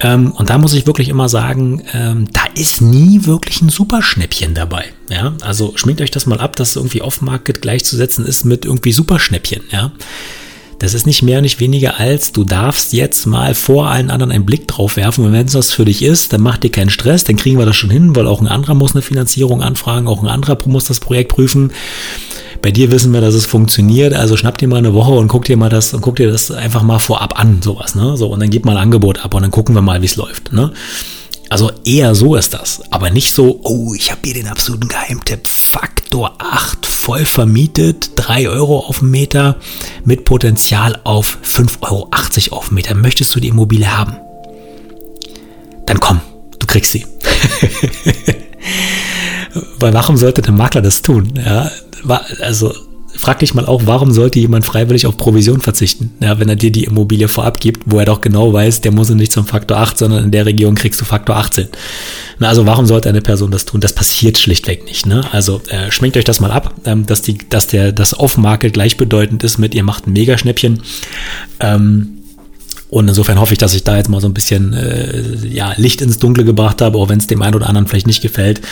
Ähm, 0.00 0.32
und 0.32 0.48
da 0.48 0.58
muss 0.58 0.74
ich 0.74 0.86
wirklich 0.86 1.08
immer 1.08 1.28
sagen, 1.28 1.82
ähm, 1.92 2.28
da 2.32 2.42
ist 2.54 2.80
nie 2.80 3.26
wirklich 3.26 3.60
ein 3.60 3.68
Superschnäppchen 3.68 4.54
dabei. 4.54 4.86
Ja, 5.10 5.34
also 5.42 5.72
schminkt 5.76 6.00
euch 6.00 6.10
das 6.10 6.26
mal 6.26 6.40
ab, 6.40 6.56
dass 6.56 6.76
irgendwie 6.76 7.02
off-market 7.02 7.60
gleichzusetzen 7.60 8.24
ist 8.24 8.44
mit 8.44 8.64
irgendwie 8.64 8.92
Superschnäppchen. 8.92 9.62
Ja, 9.70 9.92
das 10.80 10.94
ist 10.94 11.06
nicht 11.06 11.22
mehr, 11.22 11.42
nicht 11.42 11.60
weniger 11.60 12.00
als, 12.00 12.32
du 12.32 12.42
darfst 12.42 12.94
jetzt 12.94 13.26
mal 13.26 13.54
vor 13.54 13.88
allen 13.88 14.10
anderen 14.10 14.32
einen 14.32 14.46
Blick 14.46 14.66
drauf 14.66 14.96
werfen. 14.96 15.26
Und 15.26 15.32
wenn 15.34 15.44
es 15.44 15.52
das 15.52 15.72
für 15.72 15.84
dich 15.84 16.02
ist, 16.02 16.32
dann 16.32 16.40
mach 16.40 16.56
dir 16.56 16.70
keinen 16.70 16.88
Stress, 16.88 17.22
dann 17.22 17.36
kriegen 17.36 17.58
wir 17.58 17.66
das 17.66 17.76
schon 17.76 17.90
hin, 17.90 18.16
weil 18.16 18.26
auch 18.26 18.40
ein 18.40 18.48
anderer 18.48 18.74
muss 18.74 18.94
eine 18.94 19.02
Finanzierung 19.02 19.62
anfragen, 19.62 20.08
auch 20.08 20.22
ein 20.22 20.28
anderer 20.28 20.56
muss 20.64 20.86
das 20.86 20.98
Projekt 20.98 21.32
prüfen. 21.32 21.70
Bei 22.62 22.70
dir 22.70 22.90
wissen 22.90 23.12
wir, 23.12 23.20
dass 23.20 23.34
es 23.34 23.44
funktioniert, 23.44 24.14
also 24.14 24.38
schnapp 24.38 24.56
dir 24.56 24.68
mal 24.68 24.76
eine 24.76 24.94
Woche 24.94 25.12
und 25.12 25.28
guck 25.28 25.44
dir 25.44 25.58
mal 25.58 25.68
das 25.68 25.92
und 25.92 26.00
guck 26.00 26.16
dir 26.16 26.30
das 26.30 26.50
einfach 26.50 26.82
mal 26.82 26.98
vorab 26.98 27.38
an, 27.38 27.60
sowas, 27.62 27.94
ne? 27.94 28.16
So, 28.16 28.28
und 28.28 28.40
dann 28.40 28.50
gib 28.50 28.64
mal 28.64 28.76
ein 28.76 28.82
Angebot 28.82 29.22
ab 29.22 29.34
und 29.34 29.42
dann 29.42 29.50
gucken 29.50 29.74
wir 29.74 29.82
mal, 29.82 30.00
wie 30.00 30.06
es 30.06 30.16
läuft, 30.16 30.52
ne? 30.52 30.72
Also 31.50 31.70
eher 31.84 32.14
so 32.14 32.36
ist 32.36 32.54
das. 32.54 32.80
Aber 32.90 33.10
nicht 33.10 33.34
so, 33.34 33.60
oh, 33.64 33.92
ich 33.92 34.10
habe 34.12 34.20
hier 34.24 34.32
den 34.34 34.46
absoluten 34.46 34.86
Geheimtipp. 34.88 35.46
Faktor 35.46 36.36
8, 36.38 36.86
voll 36.86 37.26
vermietet, 37.26 38.12
3 38.14 38.48
Euro 38.48 38.78
auf 38.78 39.00
den 39.00 39.10
Meter 39.10 39.56
mit 40.04 40.24
Potenzial 40.24 41.00
auf 41.04 41.36
5,80 41.44 41.82
Euro 41.82 42.08
auf 42.56 42.68
den 42.68 42.76
Meter. 42.76 42.94
Möchtest 42.94 43.34
du 43.34 43.40
die 43.40 43.48
Immobilie 43.48 43.90
haben? 43.90 44.16
Dann 45.86 45.98
komm, 45.98 46.20
du 46.60 46.66
kriegst 46.68 46.92
sie. 46.92 47.04
Weil 49.80 49.92
warum 49.92 50.16
sollte 50.16 50.42
der 50.42 50.52
Makler 50.52 50.82
das 50.82 51.02
tun? 51.02 51.32
Ja, 51.34 51.68
also 52.40 52.72
frag 53.20 53.38
dich 53.40 53.52
mal 53.52 53.66
auch, 53.66 53.82
warum 53.84 54.12
sollte 54.12 54.40
jemand 54.40 54.64
freiwillig 54.64 55.06
auf 55.06 55.18
Provision 55.18 55.60
verzichten, 55.60 56.10
ja, 56.20 56.38
wenn 56.38 56.48
er 56.48 56.56
dir 56.56 56.72
die 56.72 56.84
Immobilie 56.84 57.28
vorab 57.28 57.60
gibt, 57.60 57.82
wo 57.84 57.98
er 57.98 58.06
doch 58.06 58.22
genau 58.22 58.52
weiß, 58.52 58.80
der 58.80 58.92
muss 58.92 59.10
nicht 59.10 59.30
zum 59.30 59.44
Faktor 59.44 59.76
8, 59.76 59.98
sondern 59.98 60.24
in 60.24 60.30
der 60.30 60.46
Region 60.46 60.74
kriegst 60.74 61.00
du 61.00 61.04
Faktor 61.04 61.36
18. 61.36 61.68
Na, 62.38 62.48
also 62.48 62.64
warum 62.64 62.86
sollte 62.86 63.10
eine 63.10 63.20
Person 63.20 63.50
das 63.50 63.66
tun? 63.66 63.82
Das 63.82 63.92
passiert 63.92 64.38
schlichtweg 64.38 64.86
nicht. 64.86 65.04
Ne? 65.04 65.22
Also 65.32 65.60
äh, 65.68 65.90
schminkt 65.90 66.16
euch 66.16 66.24
das 66.24 66.40
mal 66.40 66.50
ab, 66.50 66.74
ähm, 66.86 67.04
dass, 67.04 67.20
die, 67.20 67.36
dass 67.50 67.66
der, 67.66 67.92
das 67.92 68.18
Off-Market 68.18 68.72
gleichbedeutend 68.72 69.44
ist 69.44 69.58
mit, 69.58 69.74
ihr 69.74 69.84
macht 69.84 70.06
ein 70.06 70.14
Megaschnäppchen. 70.14 70.80
Ähm, 71.60 72.16
und 72.88 73.06
insofern 73.06 73.38
hoffe 73.38 73.52
ich, 73.52 73.58
dass 73.58 73.74
ich 73.74 73.84
da 73.84 73.96
jetzt 73.96 74.08
mal 74.08 74.20
so 74.20 74.28
ein 74.28 74.34
bisschen 74.34 74.72
äh, 74.72 75.46
ja, 75.46 75.74
Licht 75.76 76.00
ins 76.00 76.18
Dunkle 76.18 76.44
gebracht 76.44 76.80
habe, 76.80 76.98
auch 76.98 77.10
wenn 77.10 77.18
es 77.18 77.26
dem 77.26 77.42
einen 77.42 77.54
oder 77.54 77.68
anderen 77.68 77.86
vielleicht 77.86 78.06
nicht 78.06 78.22
gefällt. 78.22 78.62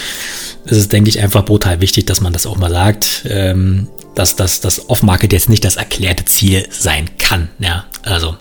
Es 0.65 0.77
ist, 0.77 0.93
denke 0.93 1.11
ich, 1.11 1.21
einfach 1.21 1.45
brutal 1.45 1.81
wichtig, 1.81 2.07
dass 2.07 2.21
man 2.21 2.33
das 2.33 2.47
auch 2.47 2.57
mal 2.57 2.71
sagt, 2.71 3.27
ähm, 3.29 3.87
dass, 4.19 4.37
dass 4.37 4.61
das 4.61 4.91
Off-Market 4.91 5.33
jetzt 5.33 5.49
nicht 5.49 5.65
das 5.65 5.77
erklärte 5.77 6.25
Ziel 6.25 6.67
sein 6.71 7.11
kann. 7.19 7.49
Ja, 7.59 7.85
also 8.03 8.37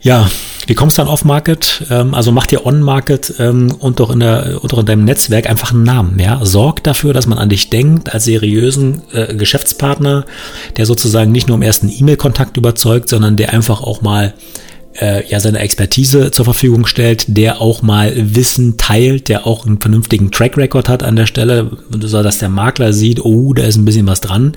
ja, 0.00 0.28
wie 0.66 0.74
kommst 0.74 0.98
du 0.98 1.02
an 1.02 1.08
Off-Market? 1.08 1.86
Ähm, 1.90 2.14
also 2.14 2.32
mach 2.32 2.46
dir 2.46 2.66
On-Market 2.66 3.34
ähm, 3.38 3.74
und 3.78 4.00
doch 4.00 4.10
in, 4.10 4.20
der, 4.20 4.58
und 4.62 4.72
in 4.72 4.86
deinem 4.86 5.04
Netzwerk 5.04 5.48
einfach 5.48 5.72
einen 5.72 5.84
Namen. 5.84 6.18
Ja? 6.18 6.44
Sorg 6.44 6.82
dafür, 6.82 7.12
dass 7.12 7.26
man 7.26 7.38
an 7.38 7.48
dich 7.48 7.70
denkt 7.70 8.12
als 8.12 8.24
seriösen 8.24 9.02
äh, 9.12 9.34
Geschäftspartner, 9.34 10.24
der 10.76 10.86
sozusagen 10.86 11.32
nicht 11.32 11.48
nur 11.48 11.56
im 11.56 11.62
ersten 11.62 11.88
E-Mail-Kontakt 11.88 12.56
überzeugt, 12.56 13.08
sondern 13.08 13.36
der 13.36 13.52
einfach 13.52 13.80
auch 13.80 14.02
mal 14.02 14.34
äh, 15.00 15.26
ja 15.28 15.40
seine 15.40 15.58
Expertise 15.58 16.30
zur 16.30 16.44
Verfügung 16.44 16.86
stellt, 16.86 17.24
der 17.28 17.60
auch 17.60 17.82
mal 17.82 18.12
Wissen 18.16 18.76
teilt, 18.76 19.28
der 19.28 19.46
auch 19.46 19.66
einen 19.66 19.80
vernünftigen 19.80 20.30
Track 20.30 20.56
Record 20.56 20.88
hat 20.88 21.02
an 21.02 21.16
der 21.16 21.26
Stelle, 21.26 21.70
so 22.00 22.22
dass 22.22 22.38
der 22.38 22.48
Makler 22.48 22.92
sieht, 22.92 23.24
oh, 23.24 23.54
da 23.54 23.64
ist 23.64 23.76
ein 23.76 23.84
bisschen 23.84 24.06
was 24.06 24.20
dran. 24.20 24.52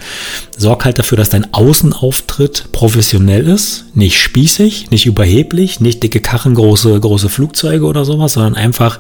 Sorg 0.58 0.86
halt 0.86 1.00
dafür, 1.00 1.18
dass 1.18 1.30
dein 1.30 1.54
Außenauftritt 1.54 2.72
professionell 2.72 3.48
ist, 3.48 3.86
nicht 3.94 4.20
spießig, 4.20 4.92
nicht 4.92 5.06
überheblich, 5.06 5.80
nicht 5.80 6.04
dicke 6.04 6.20
Karren, 6.20 6.56
große 6.56 7.00
große 7.00 7.30
Flugzeuge 7.30 7.86
oder 7.86 8.06
sowas, 8.06 8.34
sondern 8.34 8.56
einfach 8.56 9.00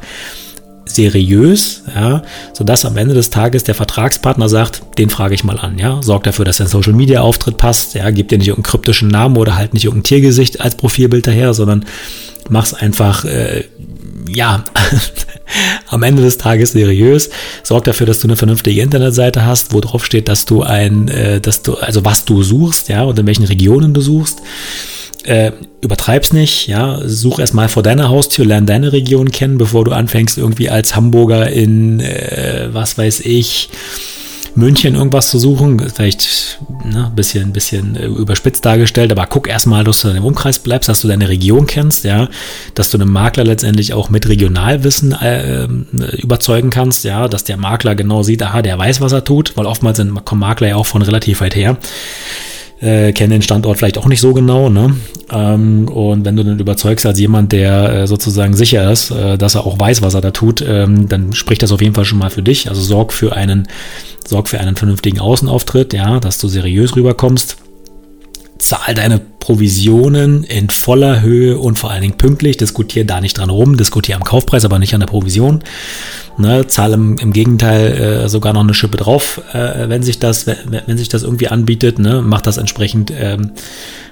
seriös, 0.85 1.83
ja, 1.93 2.21
sodass 2.53 2.85
am 2.85 2.97
Ende 2.97 3.13
des 3.13 3.29
Tages 3.29 3.63
der 3.63 3.75
Vertragspartner 3.75 4.49
sagt, 4.49 4.81
den 4.97 5.09
frage 5.09 5.33
ich 5.33 5.43
mal 5.43 5.59
an, 5.59 5.77
ja, 5.77 6.01
sorgt 6.01 6.27
dafür, 6.27 6.45
dass 6.45 6.57
dein 6.57 6.67
Social 6.67 6.93
Media 6.93 7.21
Auftritt 7.21 7.57
passt, 7.57 7.95
ja, 7.95 8.09
gib 8.11 8.29
dir 8.29 8.37
nicht 8.37 8.47
irgendeinen 8.47 8.71
kryptischen 8.71 9.07
Namen 9.09 9.37
oder 9.37 9.55
halt 9.55 9.73
nicht 9.73 9.85
irgendein 9.85 10.05
Tiergesicht 10.05 10.61
als 10.61 10.75
Profilbild 10.75 11.27
daher, 11.27 11.53
sondern 11.53 11.85
mach's 12.49 12.73
einfach, 12.73 13.25
äh, 13.25 13.65
ja, 14.29 14.63
am 15.87 16.03
Ende 16.03 16.21
des 16.21 16.37
Tages 16.37 16.71
seriös, 16.73 17.29
sorg 17.63 17.85
dafür, 17.85 18.05
dass 18.05 18.19
du 18.19 18.27
eine 18.27 18.37
vernünftige 18.37 18.81
Internetseite 18.81 19.45
hast, 19.45 19.73
wo 19.73 19.81
drauf 19.81 20.05
steht, 20.05 20.27
dass 20.27 20.45
du 20.45 20.61
ein, 20.63 21.07
äh, 21.07 21.41
dass 21.41 21.63
du, 21.63 21.75
also 21.75 22.05
was 22.05 22.25
du 22.25 22.43
suchst, 22.43 22.89
ja, 22.89 23.03
und 23.03 23.17
in 23.17 23.25
welchen 23.25 23.45
Regionen 23.45 23.93
du 23.93 24.01
suchst 24.01 24.41
äh, 25.25 25.51
übertreib's 25.81 26.33
nicht, 26.33 26.67
ja, 26.67 26.99
such 27.05 27.39
erstmal 27.39 27.69
vor 27.69 27.83
deiner 27.83 28.09
Haustür, 28.09 28.45
lern 28.45 28.65
deine 28.65 28.91
Region 28.91 29.31
kennen, 29.31 29.57
bevor 29.57 29.85
du 29.85 29.91
anfängst, 29.91 30.37
irgendwie 30.37 30.69
als 30.69 30.95
Hamburger 30.95 31.49
in, 31.49 31.99
äh, 31.99 32.69
was 32.71 32.97
weiß 32.97 33.21
ich, 33.21 33.69
München 34.55 34.95
irgendwas 34.95 35.29
zu 35.29 35.37
suchen. 35.37 35.79
Vielleicht 35.89 36.59
ne, 36.85 37.11
bisschen, 37.15 37.51
bisschen 37.51 37.95
äh, 37.95 38.05
überspitzt 38.05 38.65
dargestellt, 38.65 39.11
aber 39.11 39.27
guck 39.27 39.47
erstmal, 39.47 39.83
dass 39.83 40.01
du 40.01 40.07
in 40.07 40.15
dem 40.15 40.23
Umkreis 40.23 40.59
bleibst, 40.59 40.87
dass 40.87 41.01
du 41.01 41.07
deine 41.07 41.27
Region 41.27 41.67
kennst, 41.67 42.05
ja, 42.05 42.29
dass 42.73 42.89
du 42.89 42.97
einen 42.97 43.11
Makler 43.11 43.43
letztendlich 43.43 43.93
auch 43.93 44.09
mit 44.09 44.27
Regionalwissen 44.27 45.11
äh, 45.11 45.67
überzeugen 46.17 46.69
kannst, 46.69 47.03
ja, 47.03 47.27
dass 47.27 47.43
der 47.43 47.57
Makler 47.57 47.95
genau 47.95 48.23
sieht, 48.23 48.41
aha, 48.43 48.61
der 48.61 48.77
weiß, 48.77 49.01
was 49.01 49.11
er 49.11 49.23
tut, 49.23 49.57
weil 49.57 49.65
oftmals 49.65 49.97
sind, 49.97 50.23
kommen 50.23 50.41
Makler 50.41 50.69
ja 50.69 50.75
auch 50.77 50.85
von 50.85 51.01
relativ 51.01 51.41
weit 51.41 51.55
her 51.55 51.77
äh, 52.81 53.13
kennen 53.13 53.31
den 53.31 53.41
Standort 53.41 53.77
vielleicht 53.77 53.97
auch 53.97 54.07
nicht 54.07 54.21
so 54.21 54.33
genau. 54.33 54.69
Ne? 54.69 54.95
Ähm, 55.31 55.87
und 55.87 56.25
wenn 56.25 56.35
du 56.35 56.43
dann 56.43 56.59
überzeugst 56.59 57.05
als 57.05 57.19
jemand, 57.19 57.51
der 57.51 57.89
äh, 57.93 58.07
sozusagen 58.07 58.53
sicher 58.53 58.91
ist, 58.91 59.11
äh, 59.11 59.37
dass 59.37 59.55
er 59.55 59.65
auch 59.65 59.79
weiß, 59.79 60.01
was 60.01 60.13
er 60.13 60.21
da 60.21 60.31
tut, 60.31 60.63
ähm, 60.67 61.07
dann 61.07 61.33
spricht 61.33 61.63
das 61.63 61.71
auf 61.71 61.81
jeden 61.81 61.95
Fall 61.95 62.05
schon 62.05 62.19
mal 62.19 62.29
für 62.29 62.43
dich. 62.43 62.69
Also 62.69 62.81
sorg 62.81 63.13
für 63.13 63.35
einen, 63.35 63.67
sorg 64.27 64.49
für 64.49 64.59
einen 64.59 64.75
vernünftigen 64.75 65.19
Außenauftritt, 65.19 65.93
ja, 65.93 66.19
dass 66.19 66.37
du 66.37 66.47
seriös 66.47 66.95
rüberkommst 66.95 67.57
zahl 68.65 68.95
deine 68.95 69.19
Provisionen 69.19 70.43
in 70.43 70.71
voller 70.71 71.21
Höhe 71.21 71.57
und 71.59 71.77
vor 71.77 71.91
allen 71.91 72.01
Dingen 72.01 72.17
pünktlich. 72.17 72.57
Diskutier 72.57 73.05
da 73.05 73.21
nicht 73.21 73.37
dran 73.37 73.51
rum, 73.51 73.77
diskutier 73.77 74.15
am 74.15 74.23
Kaufpreis, 74.23 74.65
aber 74.65 74.79
nicht 74.79 74.93
an 74.95 75.01
der 75.01 75.07
Provision. 75.07 75.59
Ne, 76.37 76.65
zahl 76.67 76.93
im, 76.93 77.17
im 77.17 77.31
Gegenteil 77.31 77.93
äh, 77.93 78.27
sogar 78.27 78.53
noch 78.53 78.61
eine 78.61 78.73
Schippe 78.73 78.97
drauf, 78.97 79.39
äh, 79.53 79.87
wenn 79.87 80.03
sich 80.03 80.19
das, 80.19 80.47
wenn, 80.47 80.57
wenn, 80.85 80.97
sich 80.97 81.09
das 81.09 81.23
irgendwie 81.23 81.47
anbietet. 81.47 81.99
Ne, 81.99 82.23
mach 82.25 82.41
das 82.41 82.57
entsprechend, 82.57 83.13
ähm, 83.17 83.51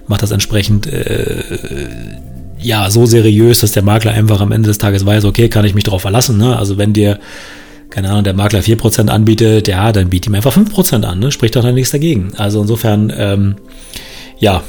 mach 0.07 0.19
das 0.19 0.31
entsprechend. 0.31 0.85
Äh, 0.85 1.43
ja, 2.59 2.89
so 2.89 3.05
seriös, 3.05 3.59
dass 3.59 3.73
der 3.73 3.83
Makler 3.83 4.11
einfach 4.13 4.39
am 4.39 4.51
Ende 4.51 4.67
des 4.67 4.77
Tages 4.77 5.05
weiß, 5.05 5.25
okay, 5.25 5.49
kann 5.49 5.65
ich 5.65 5.73
mich 5.73 5.83
darauf 5.83 6.03
verlassen. 6.03 6.37
Ne? 6.37 6.55
Also 6.55 6.77
wenn 6.77 6.93
dir 6.93 7.19
keine 7.89 8.09
Ahnung, 8.09 8.23
der 8.23 8.33
Makler 8.33 8.61
4% 8.61 9.09
anbietet, 9.09 9.67
ja, 9.67 9.91
dann 9.91 10.09
biet 10.09 10.25
ihm 10.25 10.33
einfach 10.33 10.57
5% 10.57 11.03
an, 11.03 11.19
ne? 11.19 11.31
spricht 11.31 11.55
doch 11.55 11.61
dann 11.61 11.75
nichts 11.75 11.91
dagegen. 11.91 12.33
Also 12.37 12.59
insofern, 12.59 13.13
ähm, 13.15 13.55
ja, 14.43 14.62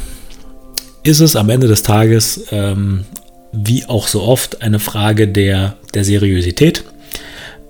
ist 1.02 1.18
es 1.18 1.34
am 1.34 1.50
Ende 1.50 1.66
des 1.66 1.82
Tages, 1.82 2.44
ähm, 2.52 3.04
wie 3.52 3.84
auch 3.86 4.06
so 4.06 4.22
oft, 4.22 4.62
eine 4.62 4.78
Frage 4.78 5.26
der, 5.26 5.74
der 5.94 6.04
Seriosität, 6.04 6.84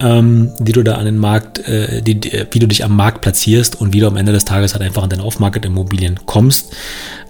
ähm, 0.00 0.52
die 0.58 0.72
du 0.72 0.82
da 0.82 0.96
an 0.96 1.06
den 1.06 1.16
Markt, 1.16 1.60
äh, 1.66 2.02
die, 2.02 2.20
wie 2.50 2.58
du 2.58 2.68
dich 2.68 2.84
am 2.84 2.94
Markt 2.94 3.22
platzierst 3.22 3.80
und 3.80 3.94
wie 3.94 4.00
du 4.00 4.06
am 4.06 4.18
Ende 4.18 4.32
des 4.32 4.44
Tages 4.44 4.74
halt 4.74 4.82
einfach 4.82 5.02
an 5.02 5.08
deine 5.08 5.24
Off-Market-Immobilien 5.24 6.20
kommst. 6.26 6.76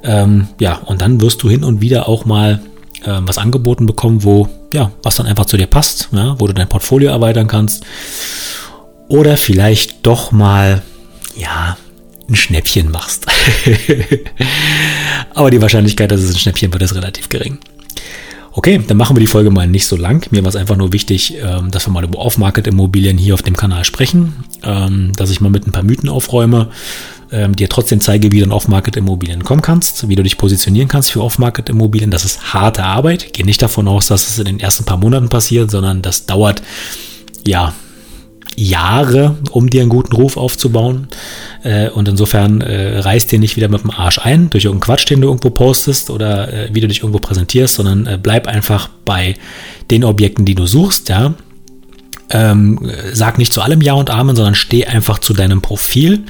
Ähm, 0.02 0.48
ja, 0.58 0.74
und 0.74 1.00
dann 1.02 1.20
wirst 1.20 1.44
du 1.44 1.48
hin 1.48 1.62
und 1.62 1.80
wieder 1.80 2.08
auch 2.08 2.24
mal 2.24 2.60
äh, 3.04 3.12
was 3.20 3.38
angeboten 3.38 3.86
bekommen, 3.86 4.24
wo, 4.24 4.48
ja, 4.72 4.90
was 5.04 5.14
dann 5.14 5.26
einfach 5.26 5.46
zu 5.46 5.56
dir 5.56 5.68
passt, 5.68 6.08
ja, 6.10 6.34
wo 6.40 6.48
du 6.48 6.52
dein 6.52 6.68
Portfolio 6.68 7.10
erweitern 7.10 7.46
kannst. 7.46 7.84
Oder 9.06 9.36
vielleicht 9.36 10.04
doch 10.04 10.32
mal, 10.32 10.82
ja, 11.36 11.76
ein 12.28 12.36
Schnäppchen 12.36 12.90
machst. 12.90 13.26
Aber 15.34 15.50
die 15.50 15.60
Wahrscheinlichkeit, 15.60 16.10
dass 16.10 16.20
es 16.20 16.34
ein 16.34 16.38
Schnäppchen 16.38 16.72
wird, 16.72 16.82
ist 16.82 16.94
relativ 16.94 17.28
gering. 17.28 17.58
Okay, 18.56 18.80
dann 18.86 18.96
machen 18.96 19.16
wir 19.16 19.20
die 19.20 19.26
Folge 19.26 19.50
mal 19.50 19.66
nicht 19.66 19.84
so 19.86 19.96
lang. 19.96 20.24
Mir 20.30 20.44
war 20.44 20.48
es 20.48 20.54
einfach 20.54 20.76
nur 20.76 20.92
wichtig, 20.92 21.34
ähm, 21.42 21.72
dass 21.72 21.88
wir 21.88 21.92
mal 21.92 22.04
über 22.04 22.20
Off-Market-Immobilien 22.20 23.18
hier 23.18 23.34
auf 23.34 23.42
dem 23.42 23.56
Kanal 23.56 23.84
sprechen, 23.84 24.44
ähm, 24.62 25.12
dass 25.16 25.30
ich 25.30 25.40
mal 25.40 25.50
mit 25.50 25.66
ein 25.66 25.72
paar 25.72 25.82
Mythen 25.82 26.08
aufräume, 26.08 26.68
ähm, 27.32 27.56
dir 27.56 27.68
trotzdem 27.68 28.00
zeige, 28.00 28.30
wie 28.30 28.38
du 28.38 28.44
in 28.44 28.52
Off-Market-Immobilien 28.52 29.42
kommen 29.42 29.60
kannst, 29.60 30.08
wie 30.08 30.14
du 30.14 30.22
dich 30.22 30.38
positionieren 30.38 30.86
kannst 30.86 31.10
für 31.10 31.20
Off-Market-Immobilien. 31.20 32.12
Das 32.12 32.24
ist 32.24 32.54
harte 32.54 32.84
Arbeit. 32.84 33.32
Geh 33.32 33.42
nicht 33.42 33.60
davon 33.60 33.88
aus, 33.88 34.06
dass 34.06 34.28
es 34.28 34.38
in 34.38 34.44
den 34.44 34.60
ersten 34.60 34.84
paar 34.84 34.98
Monaten 34.98 35.28
passiert, 35.28 35.72
sondern 35.72 36.00
das 36.00 36.26
dauert 36.26 36.62
ja 37.44 37.74
Jahre, 38.56 39.36
um 39.50 39.68
dir 39.68 39.80
einen 39.80 39.90
guten 39.90 40.14
Ruf 40.14 40.36
aufzubauen. 40.36 41.08
Äh, 41.64 41.88
und 41.88 42.06
insofern 42.08 42.60
äh, 42.60 42.98
reißt 42.98 43.32
dir 43.32 43.38
nicht 43.38 43.56
wieder 43.56 43.68
mit 43.68 43.82
dem 43.82 43.90
Arsch 43.90 44.18
ein 44.18 44.50
durch 44.50 44.66
irgendeinen 44.66 44.86
Quatsch, 44.86 45.08
den 45.10 45.22
du 45.22 45.28
irgendwo 45.28 45.50
postest 45.50 46.10
oder 46.10 46.52
äh, 46.52 46.68
wie 46.72 46.80
du 46.80 46.88
dich 46.88 47.00
irgendwo 47.00 47.18
präsentierst, 47.18 47.74
sondern 47.74 48.06
äh, 48.06 48.18
bleib 48.22 48.46
einfach 48.46 48.88
bei 49.04 49.34
den 49.90 50.04
Objekten, 50.04 50.44
die 50.44 50.54
du 50.54 50.66
suchst, 50.66 51.08
ja. 51.08 51.34
Ähm, 52.30 52.90
sag 53.12 53.36
nicht 53.36 53.52
zu 53.52 53.60
allem 53.60 53.82
Ja 53.82 53.92
und 53.92 54.08
Amen, 54.08 54.34
sondern 54.34 54.54
steh 54.54 54.86
einfach 54.86 55.18
zu 55.18 55.34
deinem 55.34 55.60
Profil. 55.60 56.24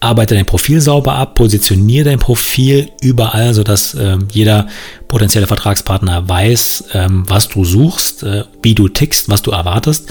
Arbeite 0.00 0.34
dein 0.34 0.46
Profil 0.46 0.80
sauber 0.80 1.14
ab, 1.14 1.36
positioniere 1.36 2.04
dein 2.04 2.18
Profil 2.18 2.90
überall, 3.00 3.54
sodass 3.54 3.94
äh, 3.94 4.18
jeder 4.32 4.66
potenzielle 5.06 5.46
Vertragspartner 5.46 6.28
weiß, 6.28 6.84
ähm, 6.92 7.24
was 7.26 7.48
du 7.48 7.64
suchst, 7.64 8.24
äh, 8.24 8.44
wie 8.62 8.74
du 8.74 8.88
tickst, 8.88 9.28
was 9.28 9.42
du 9.42 9.52
erwartest. 9.52 10.08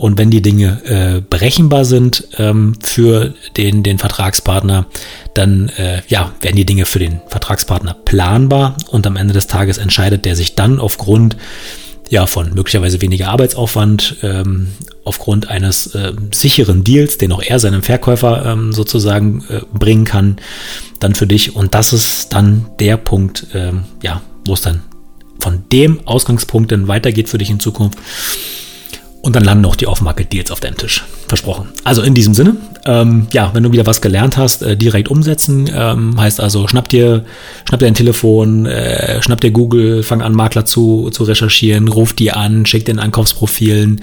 Und 0.00 0.16
wenn 0.16 0.30
die 0.30 0.40
Dinge 0.40 0.80
äh, 0.86 1.20
berechenbar 1.20 1.84
sind 1.84 2.26
ähm, 2.38 2.72
für 2.82 3.34
den, 3.58 3.82
den 3.82 3.98
Vertragspartner, 3.98 4.86
dann 5.34 5.68
äh, 5.76 6.00
ja, 6.08 6.32
werden 6.40 6.56
die 6.56 6.64
Dinge 6.64 6.86
für 6.86 6.98
den 6.98 7.20
Vertragspartner 7.26 7.92
planbar 7.92 8.78
und 8.88 9.06
am 9.06 9.16
Ende 9.16 9.34
des 9.34 9.46
Tages 9.46 9.76
entscheidet 9.76 10.24
der 10.24 10.36
sich 10.36 10.54
dann 10.54 10.80
aufgrund 10.80 11.36
ja, 12.08 12.26
von 12.26 12.54
möglicherweise 12.54 13.02
weniger 13.02 13.28
Arbeitsaufwand, 13.28 14.16
ähm, 14.22 14.68
aufgrund 15.04 15.50
eines 15.50 15.94
äh, 15.94 16.14
sicheren 16.32 16.82
Deals, 16.82 17.18
den 17.18 17.30
auch 17.30 17.42
er 17.42 17.58
seinem 17.58 17.82
Verkäufer 17.82 18.46
ähm, 18.46 18.72
sozusagen 18.72 19.44
äh, 19.50 19.60
bringen 19.70 20.06
kann, 20.06 20.38
dann 20.98 21.14
für 21.14 21.26
dich. 21.26 21.54
Und 21.54 21.74
das 21.74 21.92
ist 21.92 22.32
dann 22.32 22.70
der 22.78 22.96
Punkt, 22.96 23.48
ähm, 23.52 23.84
ja, 24.02 24.22
wo 24.46 24.54
es 24.54 24.62
dann 24.62 24.80
von 25.40 25.62
dem 25.70 26.00
Ausgangspunkt 26.06 26.72
dann 26.72 26.88
weitergeht 26.88 27.28
für 27.28 27.36
dich 27.36 27.50
in 27.50 27.60
Zukunft. 27.60 27.98
Und 29.22 29.36
dann 29.36 29.44
landen 29.44 29.66
auch 29.66 29.76
die 29.76 29.86
Off-Market-Deals 29.86 30.50
auf 30.50 30.60
deinem 30.60 30.76
Tisch. 30.76 31.04
Versprochen. 31.28 31.68
Also 31.84 32.02
in 32.02 32.14
diesem 32.14 32.32
Sinne, 32.32 32.56
ähm, 32.86 33.26
ja, 33.32 33.50
wenn 33.52 33.62
du 33.62 33.72
wieder 33.72 33.86
was 33.86 34.00
gelernt 34.00 34.36
hast, 34.36 34.62
äh, 34.62 34.76
direkt 34.76 35.08
umsetzen. 35.08 35.70
Ähm, 35.72 36.18
heißt 36.18 36.40
also, 36.40 36.66
schnapp 36.68 36.88
dir, 36.88 37.24
schnapp 37.68 37.80
dir 37.80 37.86
ein 37.86 37.94
Telefon, 37.94 38.64
äh, 38.64 39.22
schnapp 39.22 39.40
dir 39.40 39.50
Google, 39.50 40.02
fang 40.02 40.22
an, 40.22 40.32
Makler 40.32 40.64
zu, 40.64 41.10
zu 41.10 41.24
recherchieren, 41.24 41.88
ruf 41.88 42.14
die 42.14 42.32
an, 42.32 42.64
schick 42.64 42.86
den 42.86 42.98
Ankaufsprofilen, 42.98 44.00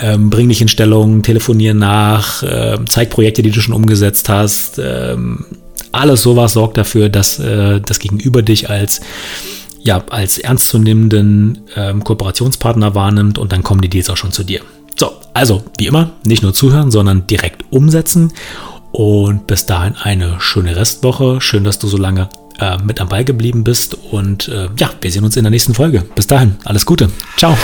ähm, 0.00 0.30
bring 0.30 0.48
dich 0.48 0.62
in 0.62 0.68
Stellung, 0.68 1.22
telefonier 1.22 1.74
nach, 1.74 2.42
äh, 2.42 2.78
zeig 2.88 3.10
Projekte, 3.10 3.42
die 3.42 3.50
du 3.50 3.60
schon 3.60 3.74
umgesetzt 3.74 4.30
hast. 4.30 4.80
Ähm, 4.82 5.44
alles 5.92 6.22
sowas 6.22 6.54
sorgt 6.54 6.78
dafür, 6.78 7.08
dass 7.08 7.38
äh, 7.38 7.80
das 7.80 7.98
Gegenüber 7.98 8.42
dich 8.42 8.70
als 8.70 9.00
ja, 9.80 10.04
als 10.10 10.38
ernstzunehmenden 10.38 11.60
ähm, 11.76 12.04
Kooperationspartner 12.04 12.94
wahrnimmt 12.94 13.38
und 13.38 13.52
dann 13.52 13.62
kommen 13.62 13.80
die 13.80 13.88
Deals 13.88 14.10
auch 14.10 14.16
schon 14.16 14.32
zu 14.32 14.44
dir. 14.44 14.60
So, 14.98 15.12
also 15.32 15.62
wie 15.78 15.86
immer, 15.86 16.10
nicht 16.24 16.42
nur 16.42 16.52
zuhören, 16.52 16.90
sondern 16.90 17.26
direkt 17.26 17.64
umsetzen. 17.70 18.32
Und 18.90 19.46
bis 19.46 19.66
dahin 19.66 19.94
eine 20.02 20.40
schöne 20.40 20.74
Restwoche. 20.74 21.40
Schön, 21.40 21.62
dass 21.62 21.78
du 21.78 21.86
so 21.86 21.98
lange 21.98 22.28
äh, 22.58 22.78
mit 22.82 23.00
am 23.00 23.08
Ball 23.08 23.24
geblieben 23.24 23.62
bist. 23.64 23.96
Und 24.10 24.48
äh, 24.48 24.68
ja, 24.76 24.90
wir 25.00 25.10
sehen 25.10 25.24
uns 25.24 25.36
in 25.36 25.44
der 25.44 25.50
nächsten 25.50 25.74
Folge. 25.74 26.04
Bis 26.14 26.26
dahin, 26.26 26.56
alles 26.64 26.84
Gute. 26.84 27.10
Ciao. 27.36 27.56